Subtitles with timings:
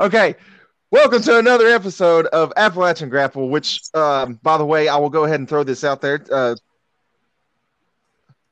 [0.00, 0.36] Okay.
[0.92, 5.24] Welcome to another episode of Appalachian Grapple, which, um, by the way, I will go
[5.24, 6.24] ahead and throw this out there.
[6.30, 6.54] Uh,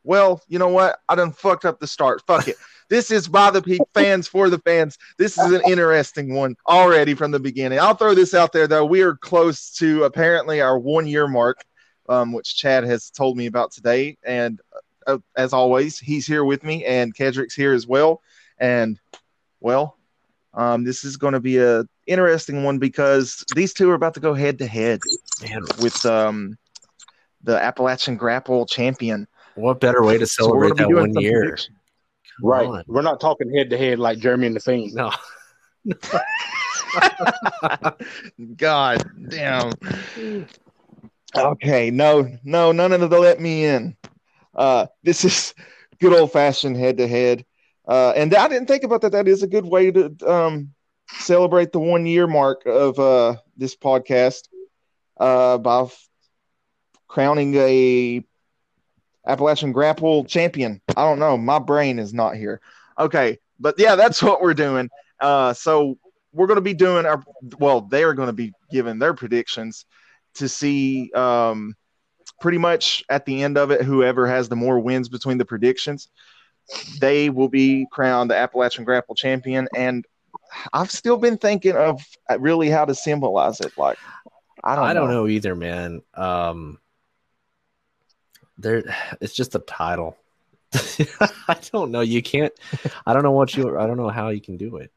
[0.03, 0.99] well, you know what?
[1.09, 2.23] I done fucked up the start.
[2.27, 2.57] Fuck it.
[2.89, 4.99] This is by the fans for the fans.
[5.19, 7.79] This is an interesting one already from the beginning.
[7.79, 8.85] I'll throw this out there, though.
[8.85, 11.65] We are close to apparently our one year mark,
[12.09, 14.19] um, which Chad has told me about today.
[14.25, 14.61] And
[15.07, 18.21] uh, as always, he's here with me, and Kedrick's here as well.
[18.59, 18.99] And,
[19.61, 19.96] well,
[20.57, 24.21] um, this is going to be a interesting one because these two are about to
[24.21, 25.01] go head to head
[25.81, 26.57] with um,
[27.43, 29.27] the Appalachian Grapple champion.
[29.55, 31.41] what better way to celebrate gonna that one year?
[31.41, 31.77] predictions.
[32.43, 32.67] Right.
[32.67, 32.85] on.
[32.87, 34.95] We're not talking head to head like Jeremy and the Fiend.
[34.95, 35.11] No.
[38.57, 39.73] God damn.
[41.35, 43.97] Okay, no, no, none of the let me in.
[44.55, 45.55] Uh, this is
[46.01, 47.45] good old fashioned head to head.
[47.87, 49.13] Uh, and I didn't think about that.
[49.13, 50.75] That is a good way to um,
[51.09, 54.49] celebrate the one year mark of uh, this podcast
[55.19, 56.09] uh, by f-
[57.07, 58.25] crowning a
[59.27, 60.81] Appalachian Grapple champion.
[60.97, 61.37] I don't know.
[61.37, 62.61] My brain is not here.
[62.99, 64.91] Okay, but yeah, that's what we're doing.
[65.21, 65.99] Uh, so
[66.33, 67.23] we're going to be doing our
[67.59, 67.81] well.
[67.81, 69.87] They are going to be giving their predictions
[70.35, 71.75] to see um,
[72.41, 76.09] pretty much at the end of it, whoever has the more wins between the predictions,
[77.01, 79.69] they will be crowned the Appalachian Grapple champion.
[79.75, 80.05] And
[80.73, 82.03] I've still been thinking of
[82.39, 83.73] really how to symbolize it.
[83.77, 83.99] Like,
[84.63, 85.23] I don't, I don't know.
[85.23, 86.03] know either, man.
[86.15, 86.79] Um,
[88.59, 88.83] there,
[89.21, 90.17] it's just a title.
[91.49, 92.01] I don't know.
[92.01, 92.53] You can't.
[93.07, 93.79] I don't know what you.
[93.79, 94.91] I don't know how you can do it.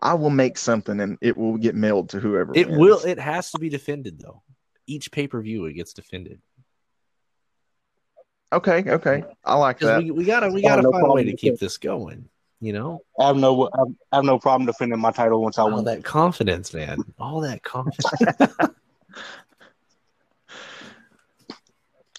[0.00, 2.52] I will make something and it will get mailed to whoever.
[2.54, 2.78] It wins.
[2.78, 3.00] will.
[3.00, 4.42] It has to be defended though.
[4.86, 6.40] Each pay per view, it gets defended.
[8.52, 9.24] Okay, okay.
[9.44, 10.04] I like Because that.
[10.04, 11.60] we, we gotta we gotta have no find a way to keep it.
[11.60, 12.28] this going.
[12.60, 15.58] You know, I have no I have- I have no problem defending my title once
[15.58, 15.84] I all win.
[15.84, 17.04] that confidence, man.
[17.18, 18.22] All that confidence.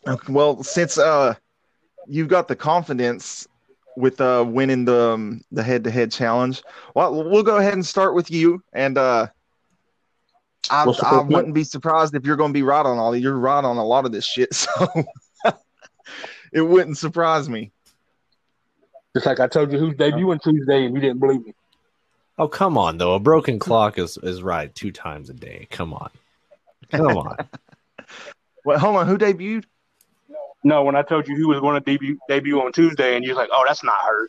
[0.07, 1.35] Okay, well, since uh,
[2.07, 3.47] you've got the confidence
[3.97, 6.63] with uh winning the um, the head to head challenge,
[6.95, 8.63] well, we'll go ahead and start with you.
[8.73, 9.27] And uh,
[10.69, 13.15] I, I wouldn't be surprised if you're going to be right on all.
[13.15, 14.69] You're right on a lot of this shit, so
[16.53, 17.71] it wouldn't surprise me.
[19.15, 21.53] Just like I told you who's debuting Tuesday and you didn't believe me.
[22.37, 23.15] Oh come on, though.
[23.15, 25.67] A broken clock is is right two times a day.
[25.69, 26.09] Come on,
[26.91, 27.37] come on.
[28.65, 29.63] Well, hold on, who debuted?
[30.63, 33.35] No, when I told you who was going to debut debut on Tuesday and you're
[33.35, 34.27] like, oh, that's not her.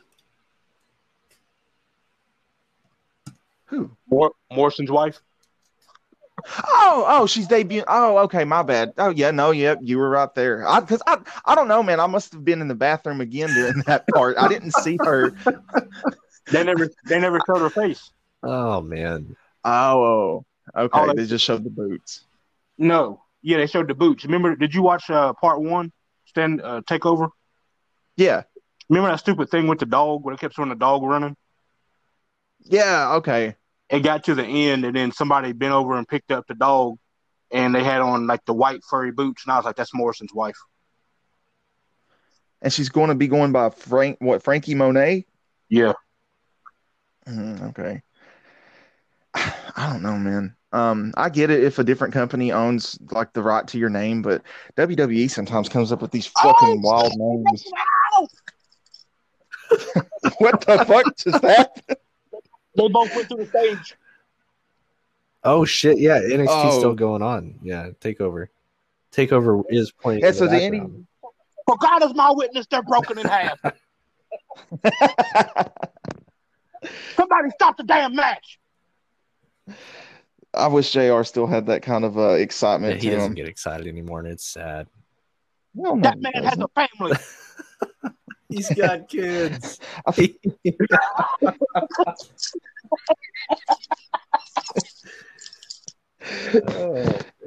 [3.67, 3.91] Who?
[4.09, 5.21] Mor- Morrison's wife.
[6.67, 7.85] Oh, oh, she's debuting.
[7.89, 8.93] Oh, okay, my bad.
[8.99, 10.67] Oh, yeah, no, yeah, you were right there.
[10.69, 12.01] I, cause I, I don't know, man.
[12.01, 14.37] I must have been in the bathroom again during that part.
[14.39, 15.35] I didn't see her.
[16.51, 18.11] They never they never showed her face.
[18.43, 19.37] Oh man.
[19.65, 20.45] Oh,
[20.77, 20.99] okay.
[20.99, 22.25] Oh, they just showed the boots.
[22.79, 23.23] No.
[23.43, 24.25] Yeah, they showed the boots.
[24.25, 24.57] Remember?
[24.57, 25.93] Did you watch uh, part one?
[26.27, 27.31] Stand uh, takeover.
[28.17, 28.43] Yeah,
[28.89, 31.37] Remember that stupid thing with the dog where it kept showing the dog running?
[32.61, 33.57] yeah, okay.
[33.91, 36.99] It got to the end, and then somebody bent over and picked up the dog,
[37.51, 40.33] and they had on like the white furry boots, and I was like, "That's Morrison's
[40.33, 40.57] wife."
[42.63, 45.27] And she's going to be going by Frank, what Franky Monet?
[45.69, 45.95] Yeah,
[47.27, 48.03] Mhm, okay.
[49.35, 50.57] I don't know, man.
[50.73, 54.23] Um, I get it if a different company owns like the right to your name,
[54.23, 54.43] but
[54.77, 57.65] WWE sometimes comes up with these fucking wild names.
[60.39, 61.97] what the fuck just happened?
[62.77, 63.97] They both went through the stage.
[65.43, 65.99] Oh shit!
[65.99, 66.79] Yeah, NXT Oh.
[66.79, 67.55] still going on.
[67.63, 68.49] Yeah, takeover.
[69.13, 70.21] Takeover is playing.
[70.21, 70.81] Yeah, in the so the any-
[71.67, 73.59] For God is my witness, they're broken in half.
[77.17, 78.59] Somebody stop the damn match.
[80.55, 83.35] I wish JR still had that kind of uh, Yeah, excitement he to doesn't him.
[83.37, 84.87] get excited anymore, and it's sad.
[85.75, 86.63] Well, That man has doesn't.
[86.77, 87.17] a family.
[88.51, 89.79] He's got kids.
[90.07, 90.31] I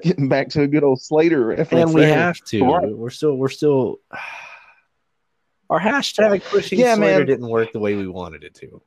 [0.02, 1.72] Getting back to a good old Slater reference.
[1.86, 2.14] and we there.
[2.18, 2.64] have to.
[2.66, 2.90] Right.
[2.96, 3.36] We're still.
[3.36, 3.98] We're still.
[5.70, 7.28] Our hashtag pushing Yeah, Slater man.
[7.28, 8.82] didn't work the way we wanted it to.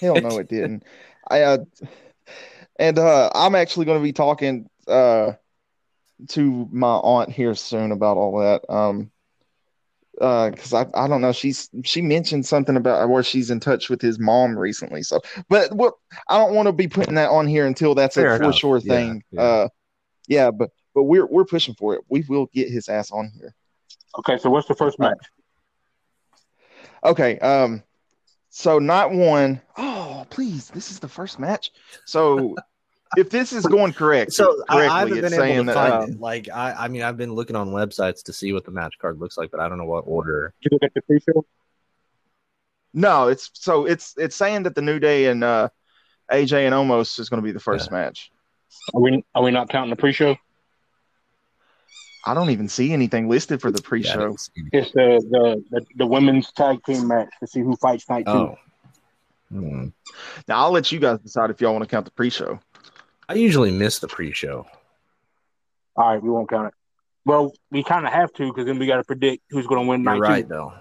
[0.00, 0.84] Hell no, it didn't.
[1.28, 1.58] I uh,
[2.78, 5.32] and uh, I'm actually going to be talking uh
[6.28, 8.62] to my aunt here soon about all that.
[8.72, 9.10] Um,
[10.20, 11.32] uh, because I I don't know.
[11.32, 15.02] She's she mentioned something about where she's in touch with his mom recently.
[15.02, 15.94] So, but what
[16.28, 18.80] I don't want to be putting that on here until that's Fair a for sure
[18.80, 19.22] thing.
[19.30, 19.40] yeah.
[19.40, 19.68] Uh,
[20.26, 22.02] yeah, but but we're we're pushing for it.
[22.08, 23.54] We will get his ass on here.
[24.18, 25.18] Okay, so what's the first match?
[27.04, 27.38] Okay.
[27.38, 27.82] Um.
[28.50, 31.70] So not one, oh please, this is the first match.
[32.06, 32.56] So
[33.16, 35.74] if this is going correct, So I, correctly, I haven't been able saying to that,
[35.74, 36.20] find um, it.
[36.20, 39.18] Like I, I mean, I've been looking on websites to see what the match card
[39.18, 40.54] looks like, but I don't know what order.
[40.62, 41.44] Did you look at the pre-show?
[42.94, 45.68] No, it's so it's it's saying that the New Day and uh,
[46.30, 48.30] AJ and Omos is going to be the first match.
[48.94, 50.36] Are we are we not counting the pre-show?
[52.26, 54.18] I don't even see anything listed for the pre-show.
[54.18, 54.68] didn't see it.
[54.72, 58.32] It's the, the the the women's tag team match to see who fights night two.
[58.32, 58.58] Oh.
[59.50, 59.88] Hmm.
[60.46, 62.60] Now I'll let you guys decide if y'all want to count the pre-show.
[63.28, 64.66] I usually miss the pre-show.
[65.96, 66.74] All right, we won't count it.
[67.24, 69.88] Well, we kind of have to because then we got to predict who's going to
[69.88, 70.72] win You're night right, though.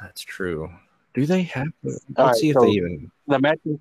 [0.00, 0.70] That's true.
[1.14, 1.72] Do they have to?
[1.84, 3.10] Let's All right, see if so- they even.
[3.26, 3.78] The matches,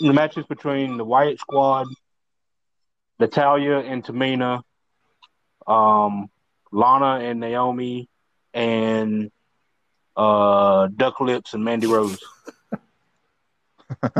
[0.00, 1.86] the matches between the Riott Squad,
[3.20, 4.62] Natalya and Tamina,
[5.66, 6.28] um,
[6.72, 8.08] Lana and Naomi,
[8.52, 9.30] and
[10.16, 12.18] uh, Duck Lips and Mandy Rose.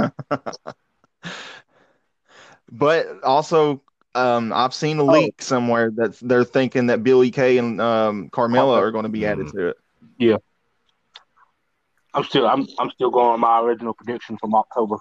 [2.74, 3.82] But also,
[4.14, 5.04] um, I've seen Oh.
[5.04, 9.10] a leak somewhere that they're thinking that Billie Kay and um, Carmella are going to
[9.10, 9.52] be added Mhm.
[9.52, 9.76] to it.
[10.18, 10.36] Yeah,
[12.14, 14.96] I'm still I'm I'm still going on my original prediction from October.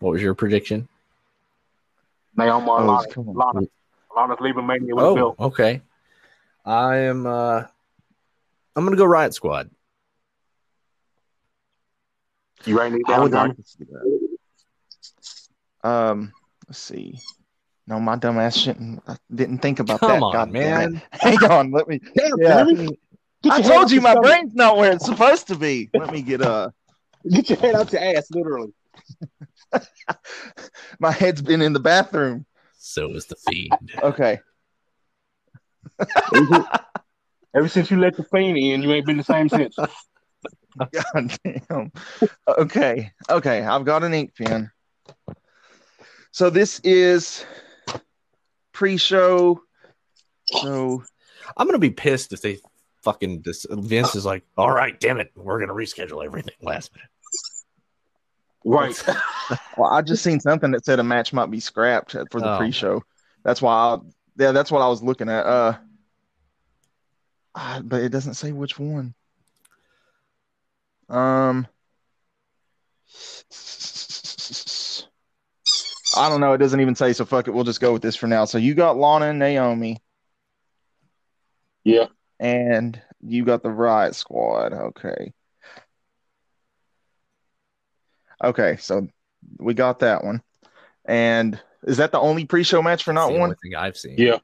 [0.00, 0.88] What was your prediction?
[2.36, 3.06] Naomi Oh, Lana.
[3.16, 3.66] Lana.
[4.16, 5.34] Lana's leaving Mania with Oh, bill.
[5.38, 5.82] okay.
[6.64, 7.26] I am.
[7.26, 7.64] uh
[8.76, 9.70] I'm gonna go Riott Squad.
[12.64, 14.28] You writing it I down, would like to see that.
[15.88, 16.32] Um,
[16.70, 17.18] let's see.
[17.88, 19.02] No, my dumb ass shouldn't.
[19.08, 20.22] I didn't think about Come that.
[20.22, 21.02] on, God man.
[21.10, 21.72] Hang on.
[21.72, 21.98] Let me.
[22.14, 22.64] Damn, Yeah.
[22.64, 22.98] Jeremy.
[23.42, 24.30] Get I told you my stomach.
[24.30, 25.90] brain's not where it's supposed to be.
[25.94, 26.70] Let me get uh
[27.28, 28.72] Get your head out your ass, literally.
[31.00, 32.46] my head's been in the bathroom.
[32.78, 33.92] So is the fiend.
[34.00, 34.38] Okay.
[37.54, 39.76] Ever since you let the fiend in, you ain't been the same since.
[40.78, 41.92] God damn.
[42.46, 43.10] Okay.
[43.28, 43.62] Okay.
[43.62, 44.70] I've got an ink pen.
[46.32, 47.44] So this is
[48.72, 49.60] pre-show.
[50.46, 51.02] So
[51.56, 52.58] I'm gonna be pissed if they
[53.02, 57.08] fucking this Vince is like, all right, damn it, we're gonna reschedule everything last minute.
[58.64, 59.02] Right.
[59.78, 62.58] well, I just seen something that said a match might be scrapped for the Oh.
[62.58, 63.02] pre-show.
[63.42, 63.98] That's why I
[64.38, 65.46] yeah, that's what I was looking at.
[65.46, 65.76] Uh
[67.54, 69.14] ah, but it doesn't say which one.
[71.08, 71.66] Um
[76.16, 76.52] I don't know.
[76.52, 77.52] It doesn't even say, so fuck it.
[77.52, 78.44] We'll just go with this for now.
[78.44, 79.98] So you got Lana and Naomi,
[81.84, 82.06] Yeah.
[82.38, 84.72] and you got the Riott Squad.
[84.72, 85.32] Okay.
[88.42, 89.06] Okay, so
[89.58, 90.42] we got that one.
[91.04, 93.42] And is that the only pre-show match for That's not the one?
[93.50, 94.14] only thing I've seen.
[94.18, 94.38] Yeah.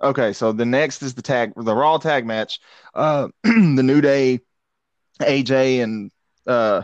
[0.00, 2.60] Okay, so the next is the tag, the Raw tag match.
[2.94, 4.40] Uh, the New Day,
[5.20, 6.10] AJ, and
[6.46, 6.82] uh,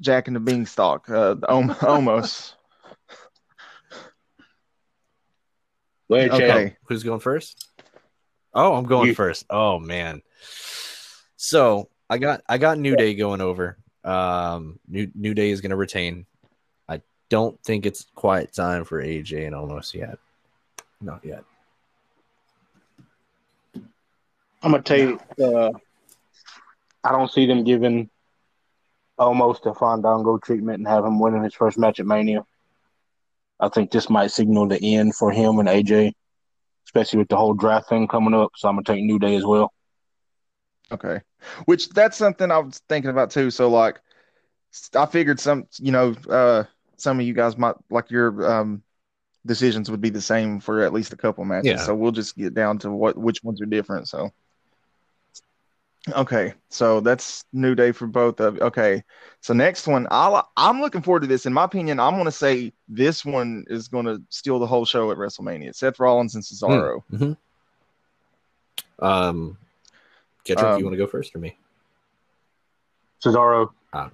[0.00, 1.08] Jack and the Beanstalk.
[1.08, 2.54] Uh, Omos.
[6.08, 6.42] Go ahead, Chad.
[6.42, 6.76] Okay.
[6.88, 7.68] Who's going first?
[8.54, 9.14] Oh, I'm going You.
[9.14, 9.44] first.
[9.50, 10.22] Oh man.
[11.36, 13.76] So I got I got New Day going over.
[14.04, 16.26] Um New New Day is gonna retain.
[16.88, 20.18] I don't think it's quite time for AJ and Omos yet.
[21.00, 21.44] Not yet.
[24.62, 25.72] I'm gonna tell you, uh,
[27.04, 28.08] I don't see them giving
[29.18, 32.44] Omos a Fandango treatment and have him winning his first match at Mania.
[33.58, 36.12] I think this might signal the end for him and AJ,
[36.86, 38.52] especially with the whole draft thing coming up.
[38.56, 39.72] So I'm gonna take New Day as well.
[40.92, 41.20] Okay.
[41.64, 43.50] Which that's something I was thinking about too.
[43.50, 44.00] So like
[44.94, 46.64] I figured some, you know, uh
[46.96, 48.82] some of you guys might like your um
[49.46, 51.70] decisions would be the same for at least a couple matches.
[51.70, 51.76] Yeah.
[51.78, 54.08] So we'll just get down to what which ones are different.
[54.08, 54.30] So
[56.12, 58.58] Okay, so that's new day for both of.
[58.60, 59.02] Okay,
[59.40, 61.46] so next one, I'll, I'm looking forward to this.
[61.46, 64.84] In my opinion, I'm going to say this one is going to steal the whole
[64.84, 65.74] show at WrestleMania.
[65.74, 67.02] Seth Rollins and Cesaro.
[67.10, 67.32] hmm
[69.04, 69.58] Um
[70.44, 71.56] Kendrick, Um, you want to go first or me?
[73.24, 73.70] Cesaro.
[73.92, 74.08] I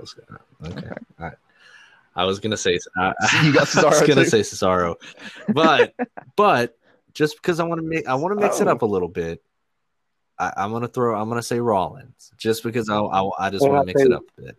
[0.00, 0.40] was gonna
[0.76, 0.90] okay.
[1.20, 1.30] I,
[2.16, 3.12] I was gonna say I,
[3.44, 4.24] You got I was gonna too?
[4.24, 4.96] say Cesaro,
[5.52, 5.94] but
[6.36, 6.76] but
[7.14, 8.72] just because I want to make I want to mix it Oh.
[8.72, 9.42] up a little bit,
[10.38, 13.82] I, I'm gonna throw I'm gonna say Rollins just because I I, I just want
[13.82, 14.56] to mix tell it up a bit.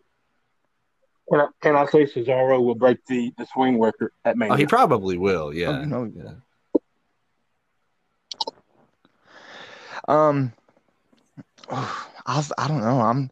[1.31, 4.53] Can I, can I say Cesaro will break the, the swing record at Mania?
[4.53, 5.53] Oh, he probably will.
[5.53, 5.69] Yeah.
[5.69, 6.31] Oh, you know yeah.
[10.07, 10.53] Um,
[11.69, 12.99] I I don't know.
[13.01, 13.29] I'm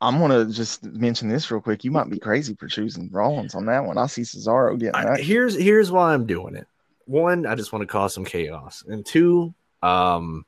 [0.00, 1.84] I'm gonna just mention this real quick.
[1.84, 3.98] You might be crazy for choosing Rollins on that one.
[3.98, 6.66] I see Cesaro getting I, here's here's why I'm doing it.
[7.04, 10.44] One, I just want to cause some chaos, and two, um,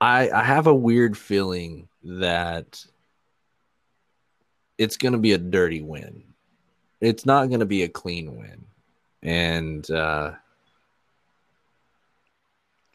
[0.00, 2.84] I I have a weird feeling that
[4.76, 6.22] it's going to be a dirty win.
[7.00, 8.64] It's not going to be a clean win.
[9.22, 10.32] And uh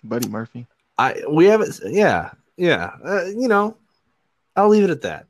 [0.04, 0.68] Buddy Murphy.
[0.98, 2.92] I we haven't yeah, yeah.
[3.04, 3.78] Uh, you know,
[4.56, 5.28] I'll leave it at that.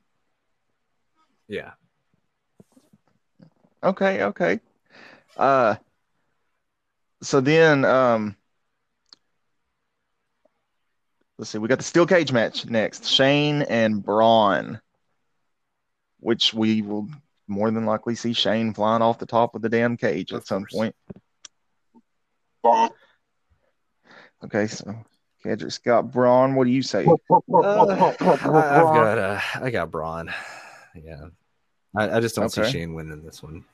[1.48, 1.72] Yeah.
[3.82, 4.60] Okay, okay.
[5.36, 5.76] Uh
[7.22, 8.36] so then um
[11.38, 13.06] let's see, we got the steel cage match next.
[13.06, 14.80] Shane and Braun.
[16.20, 17.08] Which we will
[17.48, 20.64] more than likely see Shane flying off the top of the damn cage at some
[20.72, 20.94] point.
[22.62, 22.88] Braun.
[24.44, 24.94] Okay, so
[25.44, 26.54] Kedrick's got Braun.
[26.54, 27.04] What do you say?
[27.04, 30.32] Uh, I, I've got uh, I got Braun.
[30.94, 31.26] Yeah.
[31.96, 32.64] I, I just don't Okay.
[32.64, 33.64] see Shane winning this one.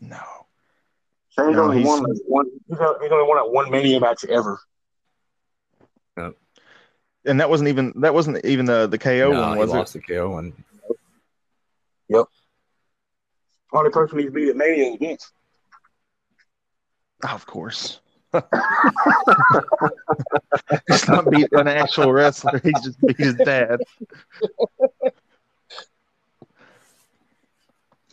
[0.00, 0.20] No.
[1.30, 2.46] Shane's No, only he's- won one.
[2.68, 4.58] He's only, he's only won at one mania match ever.
[6.16, 9.76] And that wasn't even that wasn't even the the KO no, one, he was it?
[9.76, 10.52] lost the KO one.
[12.08, 12.26] Yep.
[13.72, 15.32] Only person he's beat at mania is Vince.
[17.24, 18.00] Oh, of course.
[20.88, 22.60] He's not beat an actual wrestler.
[22.62, 23.80] He just beat his dad.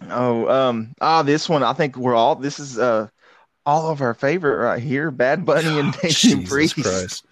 [0.09, 1.63] Oh, um, ah, this one.
[1.63, 2.35] I think we're all.
[2.35, 3.09] This is uh,
[3.65, 5.11] all of our favorite right here.
[5.11, 6.75] Bad Bunny and Damian Jesus Priest.
[6.75, 7.25] Christ.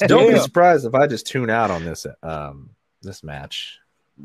[0.00, 2.70] So don't be surprised if I just tune out on this um
[3.02, 3.78] this match.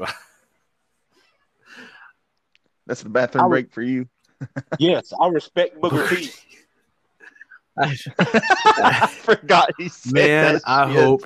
[2.88, 4.08] That's the bathroom I break for you.
[4.80, 6.30] Yes, I respect Booker T.
[7.78, 10.96] I forgot he said Man, that I shit.
[10.96, 11.26] hope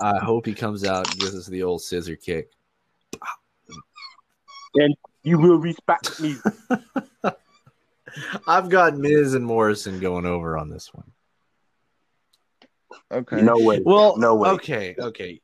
[0.00, 2.50] I hope he comes out and gives us the old scissor kick.
[4.74, 6.36] And you will respect me.
[8.46, 11.12] I've got Miz and Morrison going over on this one.
[13.12, 13.42] Okay.
[13.42, 13.80] No way.
[13.84, 14.50] Well, No way.
[14.50, 15.40] Okay, okay.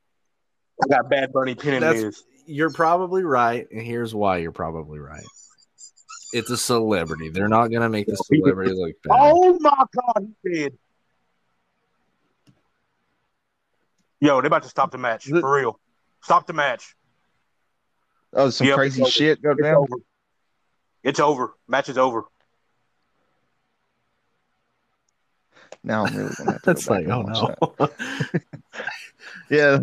[0.83, 5.25] I got Bad Bunny pinning That's- You're probably right, and here's why you're probably right.
[6.33, 7.29] It's a celebrity.
[7.31, 9.17] They're not gonna make the celebrity look bad.
[9.21, 10.79] Oh my God, he did.
[14.21, 15.79] Yo, they're about to stop the match The- for real.
[16.23, 16.97] Stop the match.
[18.33, 19.77] Oh, some Yep, crazy shit go It's down.
[19.77, 19.97] over.
[21.03, 21.55] It's over.
[21.69, 22.25] Match is over.
[25.87, 26.67] Now I'm really gonna have to.
[26.67, 28.41] That's go back like, oh and watch that.
[28.41, 28.41] no.
[29.51, 29.79] Yeah.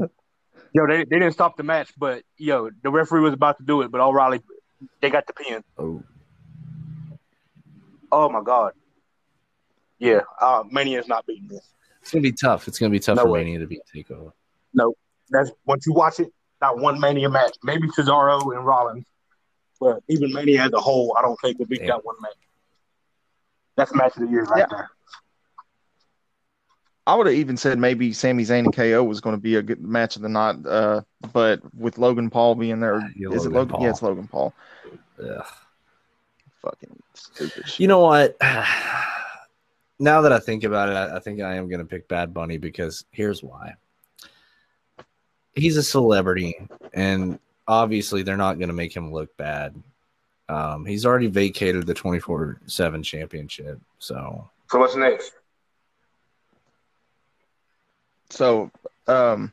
[0.73, 3.81] Yo, they, they didn't stop the match, but yo, the referee was about to do
[3.83, 4.41] it, but O'Reilly,
[5.01, 5.63] they got the pin.
[5.77, 6.03] oh,
[8.11, 8.73] Oh my God.
[9.99, 11.73] Yeah, uh, Mania is not beating this.
[12.01, 12.67] it's gonna be tough.
[12.67, 13.43] It's gonna be tough No for way.
[13.43, 14.33] Mania to beat Takeover.
[14.73, 14.93] No,
[15.29, 16.27] that's once you watch it,
[16.61, 17.55] not one Mania match.
[17.63, 19.05] Maybe Cesaro and Rollins,
[19.79, 21.87] but even Mania as a whole, I don't think will beat Yeah.
[21.87, 22.31] that one match.
[23.77, 24.65] That's match of the year right Yeah.
[24.69, 24.89] there.
[27.05, 29.61] I would have even said maybe Sami Zayn and KO was going to be a
[29.61, 31.01] good match of the night, uh,
[31.33, 33.67] but with Logan Paul being there, Yeah, is it Logan Logan?
[33.69, 33.83] Paul.
[33.83, 34.53] Yeah, it's Logan Paul.
[35.21, 35.45] Ugh.
[36.61, 37.79] Fucking stupid shit.
[37.79, 38.37] You know what?
[39.99, 42.33] Now that I think about it, I, I think I am going to pick Bad
[42.33, 43.75] Bunny because here's why.
[45.53, 46.57] He's a celebrity,
[46.93, 49.75] and obviously they're not going to make him look bad.
[50.49, 53.79] Um, he's already vacated the 24 7 championship.
[53.99, 55.33] So, So what's next?
[58.33, 58.71] So,
[59.07, 59.51] um,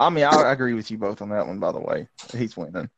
[0.00, 1.60] I mean, I, I agree with you both on that one.
[1.60, 2.90] By the way, he's winning.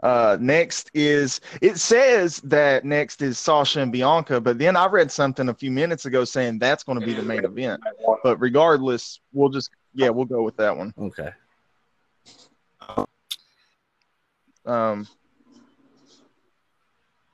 [0.00, 5.10] Uh, next is it says that next is Sasha and Bianca, but then I read
[5.10, 7.82] something a few minutes ago saying that's going to be the main event.
[8.22, 10.94] But regardless, we'll just yeah, we'll go with that one.
[10.98, 11.30] okay.
[14.66, 15.06] Um,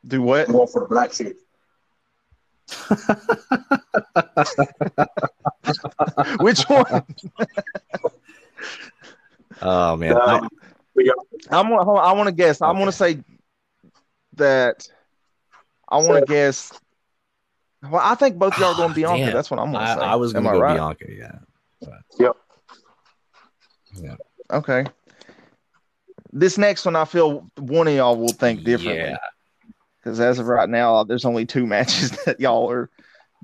[0.07, 0.49] do what?
[0.49, 1.37] I'm for the black chick.
[6.41, 7.05] Which one?
[9.63, 10.17] Oh, man.
[10.17, 10.49] I- Um,
[10.95, 11.17] we got
[11.51, 12.61] I'm gonna, hold on, I want to guess.
[12.61, 13.23] I want to say
[14.35, 14.87] that.
[15.89, 16.73] I want to guess.
[17.83, 19.25] Well, I think both y'all are going Ah, Bianca.
[19.25, 19.35] damn.
[19.35, 20.01] That's what I'm going to I, say.
[20.01, 20.75] I was going Am to I go right?
[20.75, 21.05] Bianca.
[22.19, 22.33] Yeah.
[24.53, 24.85] Okay.
[26.33, 29.11] This next one, I feel one of y'all will think differently.
[29.11, 29.17] Yeah.
[30.03, 32.91] Because as of right now, there's only two matches that y'all are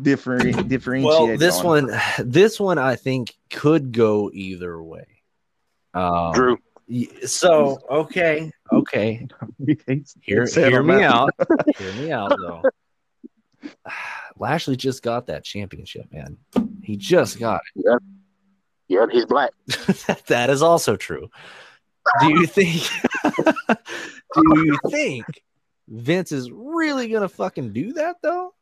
[0.00, 1.28] different differentiating.
[1.28, 1.64] Well, this on.
[1.64, 5.06] one, this one, I think could go either way.
[5.94, 6.58] Um, Drew.
[7.26, 9.26] So okay, okay.
[10.22, 11.30] Hear, hear me out.
[11.78, 12.62] hear me out, though.
[14.38, 16.36] Lashley just got that championship, man.
[16.82, 17.62] He just got
[18.86, 19.50] Yeah, he's black.
[20.28, 21.28] that is also true.
[22.20, 22.88] Do you think?
[23.25, 25.25] do you think
[25.88, 28.52] Vince is really gonna fucking do that though?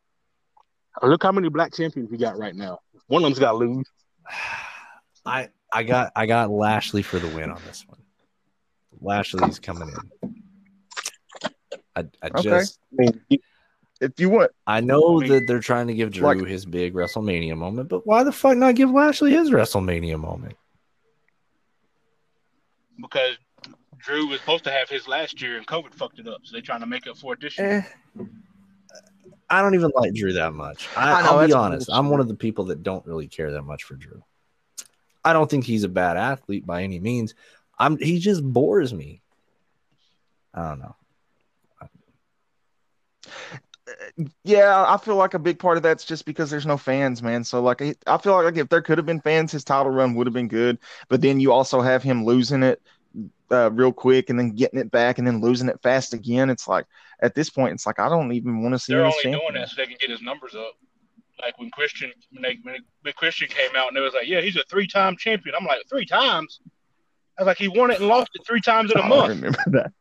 [1.01, 2.79] Oh, look how many black champions we got right now.
[3.07, 3.85] One of them's got to lose.
[5.25, 7.99] I I got I got Lashley for the win on this one.
[9.01, 10.35] Lashley's coming in.
[11.95, 12.41] I, I Okay.
[12.43, 13.21] just I mean,
[14.01, 16.65] If you want, I know I mean, that they're trying to give Drew like- his
[16.65, 20.55] big WrestleMania moment, but why the fuck not give Lashley his WrestleMania moment?
[23.01, 23.35] because
[24.05, 26.41] Drew was supposed to have his last year and COVID fucked it up.
[26.43, 27.87] So they're trying to make up for it this year.
[28.17, 28.23] Eh,
[29.49, 30.87] I don't even like Drew that much.
[30.95, 31.89] I, I know, will be that's honest.
[31.91, 34.23] I'm one of the people that don't really care that much for Drew.
[35.23, 37.33] I don't think he's a bad athlete by any means.
[37.79, 39.21] I'm he just bores me.
[40.53, 40.95] I don't know.
[44.43, 47.43] yeah, I feel like a big part of that's just because there's no fans, man.
[47.43, 50.13] So like, I I feel like if there could have been fans, his title run
[50.13, 50.77] would have been good.
[51.09, 52.81] But then you also have him losing it
[53.51, 56.49] uh, real quick and then getting it back and then losing it fast again.
[56.49, 56.85] It's like
[57.21, 59.33] at this point, it's like I don't even want to see They're him only doing
[59.39, 59.61] champion.
[59.61, 60.73] that so they can get his numbers up.
[61.41, 64.39] Like when Christian, when, they, when, when Christian came out and it was like, yeah,
[64.41, 65.53] he's a three-time champion.
[65.59, 66.61] I'm like, three times?
[67.37, 69.29] I was like, he won it and lost it three times in a I month.
[69.29, 69.91] remember that.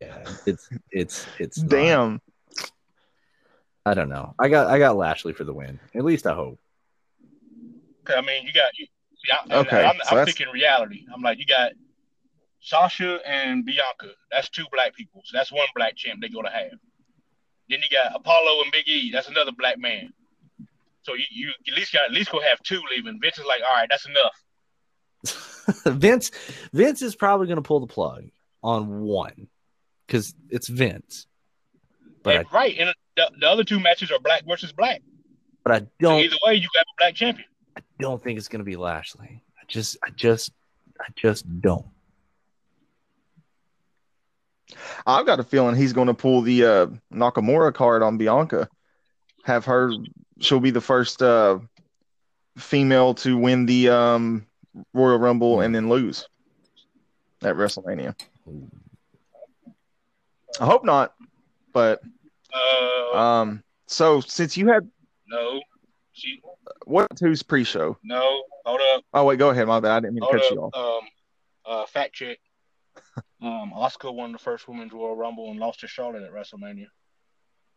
[0.00, 2.22] Yeah, it's it's it's not- Damn.
[3.84, 4.34] I don't know.
[4.38, 5.80] I got I got Lashley for the win.
[5.94, 6.58] At least I hope.
[8.06, 8.86] I mean, you got you.
[9.24, 11.04] See, I, Okay, I'm, so I'm thinking reality.
[11.14, 11.72] I'm like, you got
[12.60, 14.14] Sasha and Bianca.
[14.30, 15.22] That's two black people.
[15.24, 16.78] So that's one black champ they're gonna have.
[17.68, 19.10] Then you got Apollo and Big E.
[19.12, 20.12] That's another black man.
[21.02, 23.18] So you, you at least got at least gonna have two leaving.
[23.20, 24.34] Vince is like, all right, that's enough.
[25.86, 26.30] Vince
[26.72, 28.24] Vince is probably going to pull the plug
[28.62, 29.48] on one
[30.06, 31.26] because it's Vince.
[32.22, 35.02] But I, right, and the, the other two matches are black versus black.
[35.64, 37.46] but I don't either way, you got a black champion.
[37.76, 39.42] I don't think it's going to be Lashley.
[39.58, 40.52] I just I just
[41.00, 41.86] I just don't.
[45.06, 48.68] I've got a feeling he's going to pull the uh, Nakamura card on Bianca.
[49.44, 49.92] Have her,
[50.40, 51.58] she'll be the first uh,
[52.58, 54.46] female to win the um,
[54.92, 56.28] Royal Rumble and then lose
[57.42, 58.14] at WrestleMania.
[60.60, 61.14] I hope not,
[61.72, 62.02] but
[62.52, 64.88] Uh, um, so since you had
[65.28, 65.60] no,
[66.12, 66.42] she,
[66.84, 67.96] what who's pre-show?
[68.02, 69.04] no, hold up.
[69.14, 69.66] Oh wait, go ahead.
[69.68, 69.92] My bad.
[69.92, 70.74] I didn't mean to Hold cut you off.
[71.02, 71.08] Um,
[71.64, 72.38] uh, fact check.
[73.42, 76.86] Um, Asuka won the first women's Royal Rumble and lost to Charlotte at WrestleMania.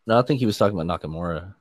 [0.06, 1.54] No, I think he was talking about Nakamura.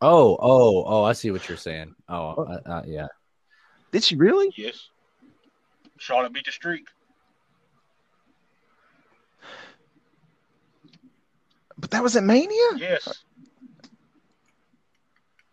[0.00, 1.04] Oh, oh, oh!
[1.04, 1.94] I see what you're saying.
[2.08, 3.08] Oh, I, I, yeah.
[3.92, 4.52] Did she really?
[4.56, 4.88] Yes.
[5.98, 6.86] Charlotte beat the streak.
[11.76, 12.56] But that was at Mania.
[12.76, 13.24] Yes.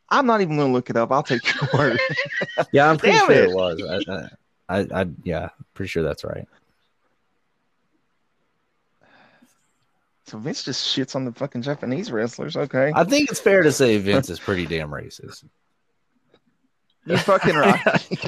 [0.09, 1.11] I'm not even going to look it up.
[1.11, 1.99] I'll take your word.
[2.71, 3.49] Yeah, I'm pretty Damn sure it.
[3.49, 4.05] it, was.
[4.09, 6.47] I, I, I, yeah, pretty sure that's right.
[10.27, 12.57] So Vince just shits on the fucking Japanese wrestlers.
[12.57, 15.45] Okay, I think it's fair to say Vince is pretty damn racist.
[17.05, 17.79] you're fucking right.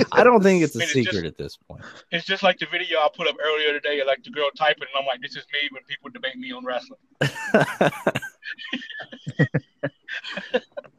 [0.13, 1.83] I don't think it's a I mean, it's secret just- at this point.
[2.11, 5.01] It's just like the video I put up earlier today, like the girl typing, and
[5.01, 6.99] I'm like, this is me when people debate me on wrestling.
[7.19, 7.29] I'm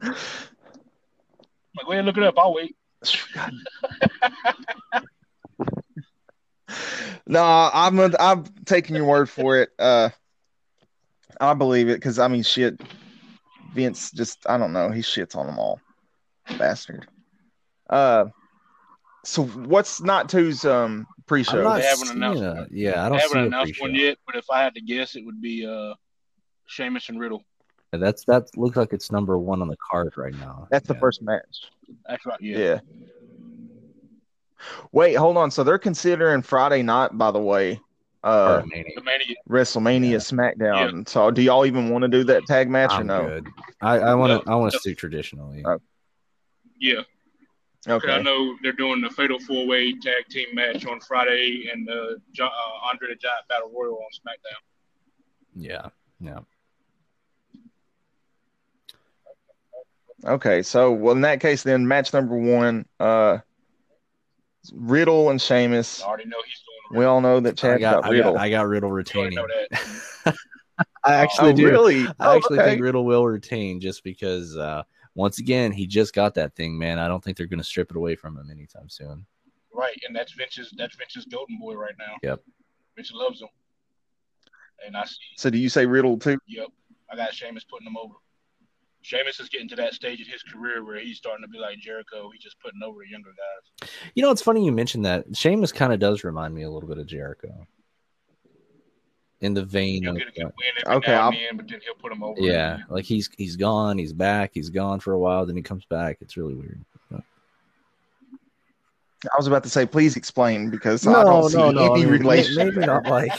[1.75, 2.37] like, go ahead, look it up.
[2.37, 2.75] I'll wait.
[7.25, 9.69] no, I'm i I'm taking your word for it.
[9.79, 10.09] Uh,
[11.41, 12.79] I believe it because I mean, shit.
[13.73, 14.89] Vince just I don't know.
[14.91, 15.79] He shits on them all,
[16.57, 17.07] bastard.
[17.89, 18.25] Uh,
[19.23, 21.63] so what's not two's um I'm pre-show?
[21.63, 24.17] not They haven't seeing announced a- yeah, I I don't haven't see announced one yet,
[24.25, 25.93] but if I had to guess, it would be uh,
[26.67, 27.43] Sheamus and Riddle.
[27.93, 30.67] Yeah, That's that looks like it's number one on the card right now.
[30.69, 31.69] That's the first match.
[32.07, 32.39] That's right.
[32.41, 32.57] Yeah.
[32.57, 32.79] Yeah.
[34.91, 35.49] Wait, hold on.
[35.49, 37.79] So they're considering Friday night, by the way,
[38.23, 38.93] uh, Or Mania.
[38.95, 39.01] The
[39.49, 40.17] WrestleMania Yeah.
[40.17, 41.07] SmackDown.
[41.07, 43.25] So do y'all even want to do that tag match or I'm no?
[43.27, 43.47] good.
[43.81, 44.49] I, I want to.
[44.49, 44.53] No.
[44.53, 45.63] I want to stick traditionally.
[45.65, 45.77] Uh,
[47.87, 48.11] Okay.
[48.11, 52.19] I know they're doing the Fatal Four Way Tag Team match on Friday and uh,
[52.31, 54.61] Jo- uh, Andre the Giant Battle Royal on SmackDown.
[55.55, 56.39] Yeah, yeah.
[60.23, 60.61] Okay.
[60.61, 63.39] So well, in that case, then match number one, uh,
[64.73, 66.03] Riddle and Sheamus.
[66.03, 66.70] I already know he's doing.
[66.93, 68.33] We all know that I Chad got, got, I Riddle.
[68.33, 68.41] got.
[68.41, 69.37] I got Riddle retaining.
[69.37, 69.67] already.
[71.03, 71.67] I actually oh, do.
[71.67, 72.07] really?
[72.07, 72.69] I Oh, actually okay.
[72.71, 74.55] think Riddle will retain just because.
[74.57, 74.83] Uh,
[75.15, 76.97] once again, he just got that thing, man.
[76.97, 79.25] I don't think they're going to strip it away from him anytime soon.
[79.73, 80.73] Right, and that's Vince's.
[80.77, 82.15] That's Vince's golden boy right now.
[82.23, 82.41] Yep.
[82.95, 83.49] Vince loves him.
[84.85, 85.15] And I see.
[85.37, 86.37] So do you say Riddle too?
[86.47, 86.67] Yep.
[87.11, 88.13] I got Sheamus putting him over.
[89.03, 91.79] Sheamus is getting to that stage in his career where he's starting to be like
[91.79, 92.29] Jericho.
[92.31, 93.89] He's just putting over the younger guys.
[94.15, 95.25] You know, it's funny you mentioned that.
[95.35, 97.67] Sheamus kind of does remind me a little bit of Jericho.
[99.41, 100.53] In the vein He'll of, get a good win
[100.85, 102.39] every Okay, now I'll- and then, but then he'll put him over.
[102.39, 102.85] yeah, again.
[102.89, 106.17] like he's he's gone, he's back, he's gone for a while, then he comes back.
[106.21, 106.79] It's really weird.
[107.09, 107.23] But-
[109.23, 112.55] I was about to say, please explain because I don't see any I mean, relation.
[112.55, 113.31] Maybe not like,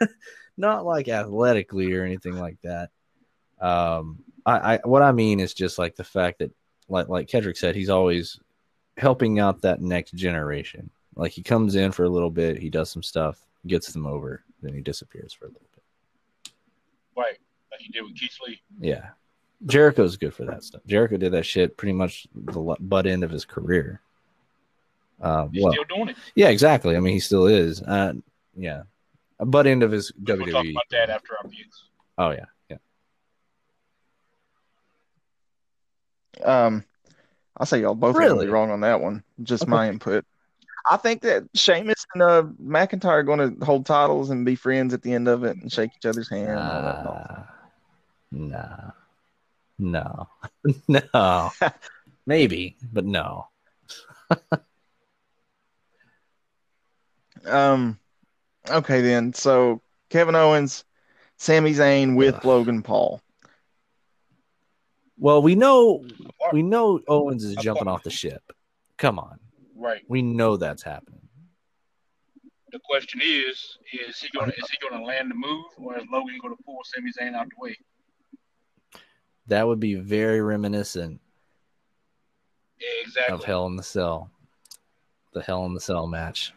[0.56, 2.90] not like athletically or anything like that.
[3.60, 6.50] Um, I, I what I mean is just like the fact that,
[6.88, 8.38] like like Kedrick said, he's always
[8.96, 10.90] helping out that next generation.
[11.16, 14.42] Like he comes in for a little bit, he does some stuff, gets them over,
[14.62, 16.52] then he disappears for a little bit.
[17.16, 17.38] Right.
[17.70, 18.60] Like he did with Keith Lee.
[18.80, 19.10] Yeah,
[19.66, 20.82] Jericho's good for that stuff.
[20.86, 24.00] Jericho did that shit pretty much the butt end of his career.
[25.18, 26.16] He's well, still doing it.
[26.34, 26.96] yeah, exactly.
[26.96, 27.80] I mean, he still is.
[27.82, 28.14] Uh,
[28.56, 28.82] yeah,
[29.38, 30.70] butt end of his We'll talk WWE.
[30.72, 31.84] about that after our views.
[32.18, 32.76] Oh yeah, yeah.
[36.42, 36.84] Um,
[37.56, 38.48] I'll say y'all both Really?
[38.48, 39.22] wrong on that one.
[39.42, 39.70] Just Okay.
[39.70, 40.24] my input.
[40.90, 44.92] I think that Sheamus and uh, McIntyre are going to hold titles and be friends
[44.92, 46.58] at the end of it and shake each other's hand.
[46.58, 47.44] Nah,
[48.32, 48.92] no,
[49.78, 50.26] no,
[51.14, 51.50] no.
[52.26, 53.48] Maybe, but no.
[57.46, 57.98] Um,
[58.70, 59.34] okay then.
[59.34, 60.84] So Kevin Owens,
[61.36, 62.44] Sami Zayn with Ugh.
[62.44, 63.20] Logan Paul.
[65.24, 66.04] Well, we know
[66.52, 68.42] we know Owens is jumping off the ship.
[68.98, 69.40] Come on,
[69.74, 70.02] Right.
[70.06, 71.26] we know that's happening.
[72.72, 76.38] The question is, is he gonna is he gonna land the move or is Logan
[76.42, 77.74] gonna pull Sami Zayn out the way?
[79.46, 81.18] That would be very reminiscent
[82.78, 83.34] Yeah, exactly.
[83.34, 84.28] of Hell in the Cell,
[85.32, 86.52] the Hell in the Cell match.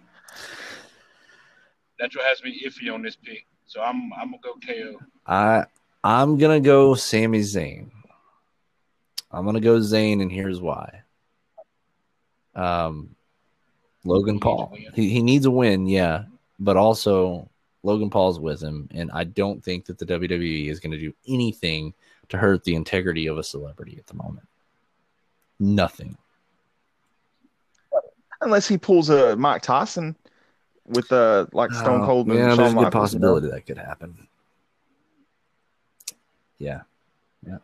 [2.02, 3.46] That's what has me iffy on this pick.
[3.66, 5.00] So I'm I'm gonna go KO.
[5.26, 5.64] I
[6.04, 7.92] I'm gonna go Sami Zayn.
[9.32, 11.02] I'm gonna go Zayn, and here's why.
[12.56, 13.16] Um,
[14.04, 14.70] Logan He Paul.
[14.72, 14.92] win.
[14.96, 16.24] He he needs a win, yeah,
[16.60, 17.50] but also
[17.84, 21.94] Logan Paul's with him, and I don't think that the WWE is gonna do anything
[22.30, 24.48] to hurt the integrity of a celebrity at the moment.
[25.60, 26.18] Nothing.
[28.42, 30.16] Unless he pulls a Mike Tyson
[30.86, 33.28] with uh like Stone Oh, Cold and yeah, Shawn there's a good Michaels, you know?
[33.28, 34.28] possibility that could happen.
[36.60, 36.82] Yeah,
[37.46, 37.58] yeah.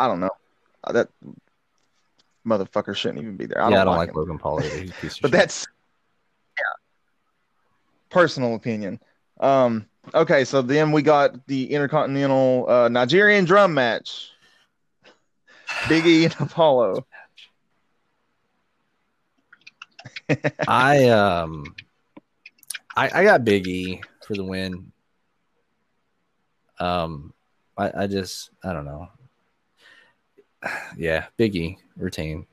[0.00, 0.30] I don't know.
[0.82, 1.08] Uh, That
[2.46, 3.62] motherfucker shouldn't even be there.
[3.62, 4.16] I yeah, don't, I don't like, like.
[4.16, 4.78] Logan Paul either.
[4.80, 5.38] He's a piece of But shit.
[5.40, 5.66] that's
[6.58, 6.64] yeah,
[8.08, 8.98] personal opinion.
[9.40, 14.30] Um, okay, so then we got the Intercontinental uh, Nigerian drum match.
[15.88, 17.06] Big E and Apollo.
[20.68, 21.74] I um
[22.96, 24.92] I I got Big E for the win.
[26.78, 27.34] Um
[27.76, 29.08] I I just I don't know.
[30.96, 32.46] Yeah, Biggie retain.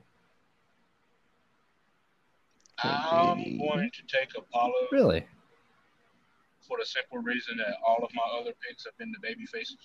[2.82, 3.58] I'm Okay.
[3.58, 5.26] going to take Apollo Really?
[6.66, 9.76] for the simple reason that all of my other picks have been the baby faces.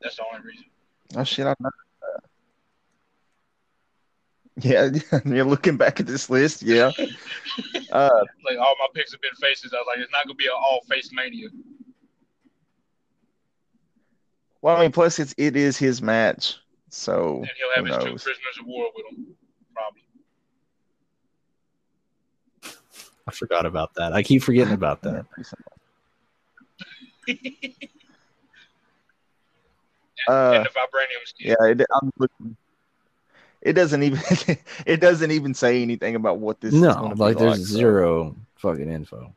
[0.00, 0.64] That's the only reason.
[1.16, 1.46] Oh shit!
[1.46, 1.70] I know
[2.02, 2.20] that.
[4.64, 6.62] Yeah, you're looking back at this list.
[6.62, 6.92] Yeah.
[7.90, 8.10] Uh,
[8.44, 9.72] Like all my picks have been faces.
[9.72, 11.48] I was like, it's not gonna be an all face mania.
[14.62, 16.56] Well, I mean, plus it's it is his match,
[16.90, 19.26] so And he'll have who his two prisoners of war with him.
[19.74, 20.02] Probably.
[23.26, 24.12] I forgot about that.
[24.14, 25.26] I keep forgetting about that.
[30.28, 31.56] Uh, and the vibranium skin.
[31.60, 32.56] yeah, it, I'm looking.
[33.62, 34.20] It doesn't even
[34.86, 37.76] it doesn't even say anything about what this is No, gonna be like there's so-
[37.76, 39.32] zero fucking info.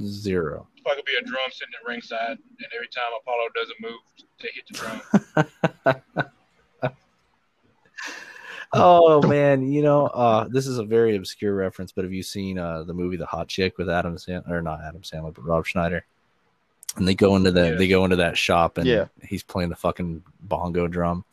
[0.00, 0.66] Zero.
[0.80, 4.00] It's probably gonna be a drum sitting at ringside, and every time Apollo doesn't move,
[4.40, 6.32] they hit the drum.
[8.72, 12.56] Oh man, you know, uh, this is a very obscure reference, but have you seen
[12.56, 15.66] uh, the movie The Hot Chick with Adam Sandler or not Adam Sandler, but Rob
[15.66, 16.04] Schneider?
[16.94, 17.78] And they go into the Yes.
[17.78, 19.06] they go into that shop and Yeah.
[19.24, 21.24] he's playing the fucking bongo drum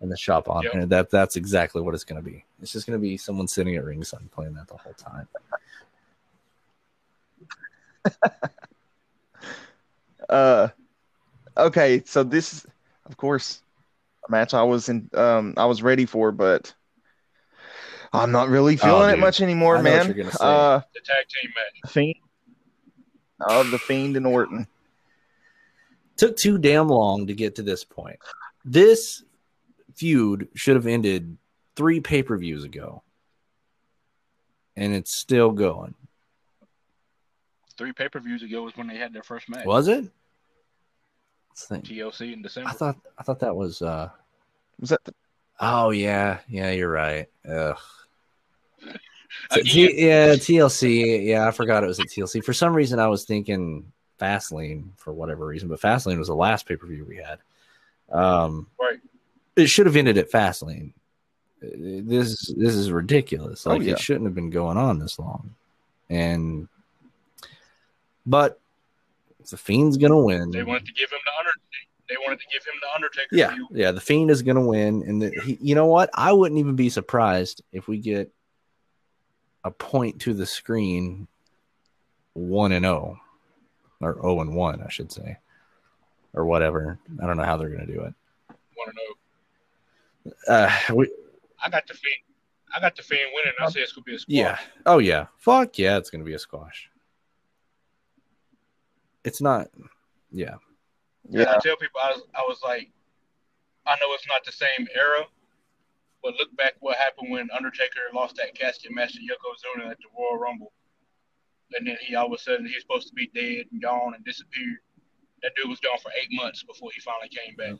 [0.00, 0.72] in the shop on Yep.
[0.74, 2.46] and that that's exactly what it's gonna be.
[2.62, 5.28] It's just gonna be someone sitting at ringside playing that the whole time.
[10.28, 10.68] Uh,
[11.56, 12.66] okay, so this is,
[13.06, 13.62] of course,
[14.28, 15.08] a match I was in.
[15.14, 16.74] Um, I was ready for, but
[18.12, 19.20] I'm not really feeling it Oh, dude.
[19.20, 20.04] much anymore, I man.
[20.06, 20.44] you're gonna say.
[20.44, 21.92] Uh, The tag team match.
[21.92, 22.14] Fiend.
[23.48, 24.66] Oh, the Fiend and Orton.
[26.18, 28.18] Took too damn long to get to this point.
[28.64, 29.22] This
[29.94, 31.38] feud should have ended
[31.76, 33.02] three pay-per-views ago.
[34.76, 35.94] And it's still going.
[37.78, 39.64] Three pay per views ago was when they had their first match.
[39.64, 40.04] Was it?
[41.56, 41.86] Think.
[41.86, 42.68] TLC in December.
[42.70, 44.10] I thought I thought that was uh
[44.80, 45.14] Was that the,
[45.60, 47.26] oh yeah, yeah, you're right.
[47.48, 47.76] Ugh.
[49.50, 51.26] Again, T- yeah, TLC.
[51.26, 52.44] Yeah, I forgot it was at TLC.
[52.44, 56.66] For some reason I was thinking Fastlane for whatever reason, but Fastlane was the last
[56.66, 57.38] pay-per-view we had.
[58.10, 58.98] Um Right.
[59.56, 60.92] it should have ended at Fastlane.
[61.60, 63.66] this this is ridiculous.
[63.66, 63.92] Oh, Like yeah.
[63.94, 65.54] it shouldn't have been going on this long.
[66.08, 66.68] And
[68.28, 68.60] but
[69.50, 70.50] the fiend's gonna win.
[70.50, 71.50] They wanted to give him the under.
[72.08, 73.28] They wanted to give him the Undertaker.
[73.32, 73.92] Yeah, yeah.
[73.92, 76.10] The fiend is gonna win, and the, he, you know what?
[76.14, 78.32] I wouldn't even be surprised if we get
[79.64, 81.28] a point to the screen,
[82.32, 83.20] one and zero,
[84.00, 85.36] or zero and one, I should say,
[86.32, 86.98] or whatever.
[87.22, 88.14] I don't know how they're gonna do it.
[88.76, 90.54] Want to know?
[90.54, 91.10] Uh, we,
[91.62, 92.16] I got the fiend.
[92.74, 93.52] I got the fiend winning.
[93.60, 94.34] I say it's gonna be a squash.
[94.34, 94.58] yeah.
[94.86, 95.26] Oh yeah.
[95.36, 95.98] Fuck yeah!
[95.98, 96.88] It's gonna be a squash.
[99.28, 99.68] It's not.
[100.30, 100.56] Yeah.
[101.30, 102.90] And I tell people I was, I was like,
[103.86, 105.26] I know it's not the same era,
[106.22, 110.08] but look back what happened when Undertaker lost that casket match to Yokozuna at the
[110.18, 110.72] Royal Rumble,
[111.74, 114.24] and then he all of a sudden he's supposed to be dead and gone and
[114.24, 114.78] disappeared.
[115.42, 117.78] That dude was gone for eight months before he finally came back.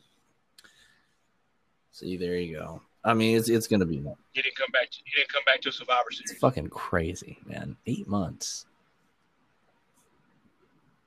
[1.91, 2.81] See, there you go.
[3.03, 4.91] I mean, it's it's gonna be He didn't come back.
[4.91, 6.19] To, he didn't come back to Survivor Series.
[6.21, 7.75] it's Series, fucking crazy, man.
[7.87, 8.65] Eight months.